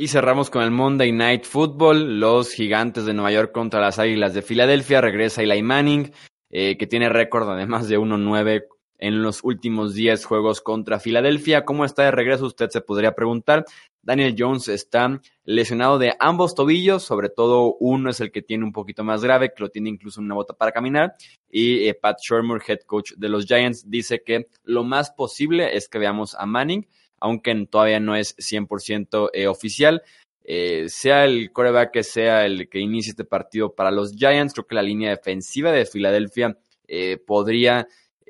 Y 0.01 0.07
cerramos 0.07 0.49
con 0.49 0.63
el 0.63 0.71
Monday 0.71 1.11
Night 1.11 1.43
Football, 1.43 2.21
los 2.21 2.53
gigantes 2.53 3.03
de 3.03 3.13
Nueva 3.13 3.33
York 3.33 3.51
contra 3.51 3.81
las 3.81 3.99
Águilas 3.99 4.33
de 4.33 4.41
Filadelfia, 4.41 5.01
regresa 5.01 5.43
Eli 5.43 5.61
Manning, 5.61 6.13
eh, 6.49 6.77
que 6.77 6.87
tiene 6.87 7.09
récord 7.09 7.49
además 7.49 7.89
de 7.89 7.99
1-9 7.99 8.63
en 8.97 9.21
los 9.21 9.43
últimos 9.43 9.93
10 9.93 10.23
juegos 10.23 10.61
contra 10.61 11.01
Filadelfia. 11.01 11.65
¿Cómo 11.65 11.83
está 11.83 12.03
de 12.03 12.11
regreso? 12.11 12.45
Usted 12.45 12.69
se 12.69 12.79
podría 12.79 13.13
preguntar. 13.13 13.65
Daniel 14.01 14.35
Jones 14.37 14.69
está 14.69 15.19
lesionado 15.43 15.99
de 15.99 16.13
ambos 16.17 16.55
tobillos, 16.55 17.03
sobre 17.03 17.27
todo 17.27 17.75
uno 17.81 18.09
es 18.09 18.21
el 18.21 18.31
que 18.31 18.41
tiene 18.41 18.63
un 18.63 18.71
poquito 18.71 19.03
más 19.03 19.21
grave, 19.21 19.51
que 19.53 19.61
lo 19.61 19.67
tiene 19.67 19.89
incluso 19.89 20.21
una 20.21 20.33
bota 20.33 20.53
para 20.53 20.71
caminar. 20.71 21.15
Y 21.49 21.89
eh, 21.89 21.93
Pat 21.93 22.19
Shermer, 22.21 22.61
head 22.65 22.79
coach 22.85 23.11
de 23.17 23.27
los 23.27 23.45
Giants, 23.45 23.89
dice 23.89 24.23
que 24.25 24.47
lo 24.63 24.85
más 24.85 25.11
posible 25.11 25.75
es 25.75 25.89
que 25.89 25.99
veamos 25.99 26.35
a 26.35 26.45
Manning 26.45 26.87
aunque 27.19 27.67
todavía 27.69 27.99
no 27.99 28.15
es 28.15 28.35
100% 28.37 29.29
eh, 29.33 29.47
oficial. 29.47 30.01
Eh, 30.43 30.85
sea 30.89 31.25
el 31.25 31.51
coreback 31.51 31.91
que 31.91 32.03
sea 32.03 32.45
el 32.45 32.69
que 32.69 32.79
inicie 32.79 33.11
este 33.11 33.25
partido 33.25 33.75
para 33.75 33.91
los 33.91 34.13
Giants, 34.15 34.53
creo 34.53 34.65
que 34.65 34.75
la 34.75 34.81
línea 34.81 35.11
defensiva 35.11 35.71
de 35.71 35.85
Filadelfia 35.85 36.57
eh, 36.87 37.17
podría 37.17 37.87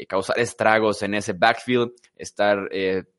causar 0.07 0.39
estragos 0.39 1.01
en 1.03 1.13
ese 1.13 1.33
backfield, 1.33 1.91
estar 2.15 2.69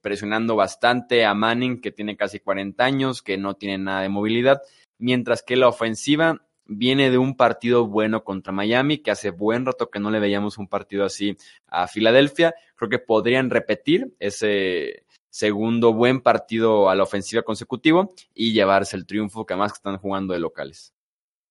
presionando 0.01 0.57
bastante 0.57 1.27
a 1.27 1.35
Manning, 1.35 1.79
que 1.79 1.93
tiene 1.93 2.17
casi 2.17 2.41
40 2.41 2.83
años, 2.83 3.21
que 3.21 3.37
no 3.37 3.55
tiene 3.55 3.77
nada 3.77 4.01
de 4.01 4.09
movilidad, 4.09 4.63
mientras 4.97 5.43
que 5.43 5.57
la 5.57 5.69
ofensiva 5.69 6.41
viene 6.73 7.11
de 7.11 7.19
un 7.19 7.37
partido 7.37 7.89
bueno 7.89 8.23
contra 8.23 8.53
Miami, 8.53 8.99
que 8.99 9.11
hace 9.11 9.31
buen 9.31 9.67
rato 9.67 9.91
que 9.91 9.99
no 9.99 10.11
le 10.11 10.21
veíamos 10.21 10.57
un 10.57 10.69
partido 10.69 11.05
así 11.05 11.37
a 11.67 11.89
Filadelfia. 11.89 12.55
Creo 12.77 12.89
que 12.89 13.01
podrían 13.01 13.51
repetir 13.51 14.15
ese, 14.21 15.05
segundo 15.31 15.93
buen 15.95 16.21
partido 16.21 16.91
a 16.91 16.95
la 16.95 17.05
ofensiva 17.05 17.43
consecutivo 17.43 18.13
y 18.35 18.53
llevarse 18.53 18.97
el 18.97 19.07
triunfo 19.07 19.47
que 19.47 19.55
además 19.55 19.73
están 19.73 19.97
jugando 19.99 20.35
de 20.35 20.41
locales. 20.41 20.93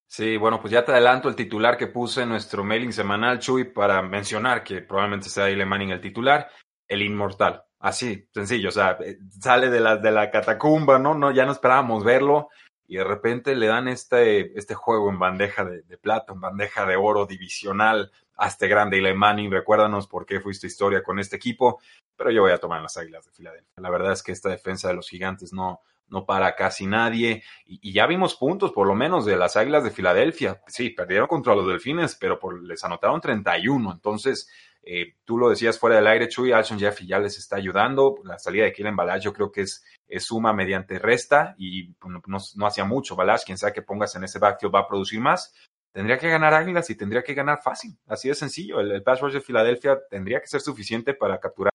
Sí, 0.05 0.37
bueno, 0.37 0.59
pues 0.59 0.71
ya 0.71 0.83
te 0.83 0.91
adelanto 0.91 1.29
el 1.29 1.35
titular 1.35 1.77
que 1.77 1.87
puse 1.87 2.23
en 2.23 2.29
nuestro 2.29 2.63
mailing 2.63 2.91
semanal, 2.91 3.39
Chuy, 3.39 3.65
para 3.65 4.01
mencionar 4.01 4.63
que 4.63 4.81
probablemente 4.81 5.29
sea 5.29 5.49
Ile 5.49 5.65
Manning 5.65 5.91
el 5.91 6.01
titular, 6.01 6.49
el 6.87 7.03
inmortal. 7.03 7.63
Así, 7.79 8.27
sencillo, 8.33 8.69
o 8.69 8.71
sea, 8.71 8.97
eh, 9.05 9.19
sale 9.39 9.69
de 9.69 9.79
la, 9.79 9.97
de 9.97 10.11
la 10.11 10.29
catacumba, 10.31 10.99
¿no? 10.99 11.13
no 11.13 11.31
Ya 11.31 11.45
no 11.45 11.51
esperábamos 11.51 12.03
verlo 12.03 12.49
y 12.89 12.97
de 12.97 13.03
repente 13.03 13.55
le 13.55 13.67
dan 13.67 13.87
este, 13.87 14.57
este 14.57 14.73
juego 14.73 15.11
en 15.11 15.19
bandeja 15.19 15.63
de, 15.63 15.97
plata, 15.99 16.33
en 16.33 16.41
bandeja 16.41 16.87
de 16.87 16.95
oro 16.95 17.27
divisional, 17.27 18.11
hasta 18.35 18.65
grande 18.65 18.97
Eli 18.97 19.13
Manning, 19.13 19.51
recuérdanos 19.51 20.07
por 20.07 20.25
qué 20.25 20.39
fuiste 20.39 20.65
historia 20.65 21.03
con 21.03 21.19
este 21.19 21.35
equipo, 21.35 21.79
pero 22.15 22.31
yo 22.31 22.41
voy 22.41 22.51
a 22.51 22.57
tomar 22.57 22.81
las 22.81 22.97
Águilas 22.97 23.25
de 23.25 23.31
Filadelfia. 23.31 23.71
La 23.75 23.91
verdad 23.91 24.13
es 24.13 24.23
que 24.23 24.31
esta 24.31 24.49
defensa 24.49 24.87
de 24.87 24.95
los 24.95 25.07
gigantes 25.07 25.53
no, 25.53 25.81
no 26.07 26.25
para 26.25 26.55
casi 26.55 26.87
nadie 26.87 27.43
y, 27.63 27.93
ya 27.93 28.07
vimos 28.07 28.35
puntos 28.35 28.71
por 28.71 28.87
lo 28.87 28.95
menos 28.95 29.23
de 29.23 29.37
las 29.37 29.55
Águilas 29.55 29.83
de 29.83 29.91
Filadelfia. 29.91 30.63
Sí, 30.65 30.89
perdieron 30.89 31.27
contra 31.27 31.53
los 31.53 31.67
Delfines, 31.67 32.15
pero 32.15 32.39
por, 32.39 32.59
les 32.63 32.83
anotaron 32.83 33.21
31, 33.21 33.91
entonces 33.91 34.49
eh, 34.81 35.13
tú 35.25 35.37
lo 35.37 35.51
decías 35.51 35.77
fuera 35.77 35.97
del 35.97 36.07
aire, 36.07 36.27
Chuy, 36.27 36.53
Alshon 36.53 36.79
Jeffy 36.79 37.05
ya 37.05 37.19
les 37.19 37.37
está 37.37 37.57
ayudando. 37.57 38.15
La 38.23 38.39
salida 38.39 38.63
de 38.63 38.73
Kellen 38.73 38.95
Balaz 38.95 39.21
yo 39.21 39.31
creo 39.31 39.51
que 39.51 39.61
es 39.61 39.85
suma 40.17 40.53
mediante 40.53 40.97
resta 40.97 41.55
y 41.57 41.95
no, 42.05 42.39
no, 42.55 42.65
hacía 42.65 42.85
mucho. 42.85 43.15
Balaz, 43.15 43.43
quien 43.45 43.57
sea 43.57 43.71
que 43.71 43.81
pongas 43.81 44.15
en 44.15 44.23
ese 44.23 44.39
backfield 44.39 44.73
va 44.73 44.79
a 44.79 44.87
producir 44.87 45.19
más 45.19 45.53
tendría 45.91 46.17
que 46.17 46.29
ganar 46.29 46.53
Águilas 46.53 46.89
y 46.89 46.95
tendría 46.95 47.23
que 47.23 47.33
ganar 47.33 47.61
fácil. 47.61 47.97
Así 48.07 48.27
de 48.27 48.35
sencillo. 48.35 48.79
El, 48.79 49.03
pass 49.03 49.21
rush 49.21 49.33
de 49.33 49.41
Filadelfia 49.41 49.99
tendría 50.09 50.39
que 50.39 50.47
ser 50.47 50.61
suficiente 50.61 51.13
para 51.13 51.39
capturar. 51.39 51.71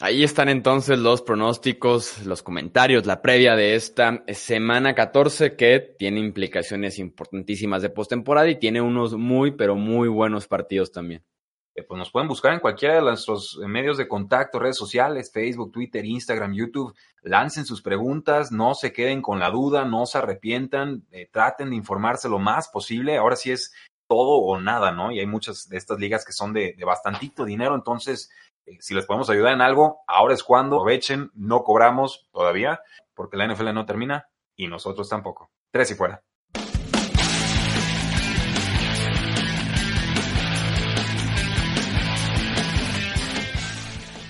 Ahí 0.00 0.24
están 0.24 0.48
entonces 0.48 0.98
los 0.98 1.22
pronósticos, 1.22 2.26
los 2.26 2.42
comentarios, 2.42 3.06
la 3.06 3.22
previa 3.22 3.54
de 3.54 3.76
esta 3.76 4.24
semana 4.28 4.94
14 4.94 5.54
que 5.54 5.94
tiene 5.98 6.18
implicaciones 6.18 6.98
importantísimas 6.98 7.80
de 7.80 7.90
postemporada 7.90 8.48
y 8.48 8.58
tiene 8.58 8.80
unos 8.80 9.14
muy, 9.14 9.52
pero 9.52 9.76
muy 9.76 10.08
buenos 10.08 10.48
partidos 10.48 10.90
también. 10.90 11.22
Eh, 11.74 11.82
pues 11.82 11.98
nos 11.98 12.10
pueden 12.10 12.28
buscar 12.28 12.52
en 12.52 12.60
cualquiera 12.60 12.94
de 12.94 13.02
nuestros 13.02 13.58
eh, 13.62 13.66
medios 13.66 13.96
de 13.96 14.06
contacto, 14.06 14.58
redes 14.58 14.76
sociales, 14.76 15.32
Facebook, 15.32 15.72
Twitter, 15.72 16.04
Instagram, 16.04 16.54
YouTube. 16.54 16.94
Lancen 17.22 17.64
sus 17.64 17.82
preguntas, 17.82 18.52
no 18.52 18.74
se 18.74 18.92
queden 18.92 19.22
con 19.22 19.40
la 19.40 19.50
duda, 19.50 19.84
no 19.84 20.06
se 20.06 20.18
arrepientan, 20.18 21.04
eh, 21.10 21.28
traten 21.32 21.70
de 21.70 21.76
informarse 21.76 22.28
lo 22.28 22.38
más 22.38 22.68
posible. 22.68 23.16
Ahora 23.16 23.36
sí 23.36 23.50
es 23.50 23.72
todo 24.06 24.38
o 24.38 24.60
nada, 24.60 24.92
¿no? 24.92 25.10
Y 25.10 25.18
hay 25.18 25.26
muchas 25.26 25.68
de 25.68 25.76
estas 25.76 25.98
ligas 25.98 26.24
que 26.24 26.32
son 26.32 26.52
de, 26.52 26.74
de 26.76 26.84
bastantito 26.84 27.44
dinero, 27.44 27.74
entonces 27.74 28.30
si 28.80 28.94
les 28.94 29.06
podemos 29.06 29.28
ayudar 29.30 29.52
en 29.52 29.60
algo, 29.60 30.00
ahora 30.06 30.34
es 30.34 30.42
cuando 30.42 30.76
aprovechen, 30.76 31.30
no 31.34 31.64
cobramos 31.64 32.28
todavía, 32.32 32.80
porque 33.14 33.36
la 33.36 33.46
NFL 33.46 33.74
no 33.74 33.86
termina 33.86 34.28
y 34.56 34.68
nosotros 34.68 35.08
tampoco. 35.08 35.50
Tres 35.70 35.90
y 35.90 35.94
fuera. 35.94 36.22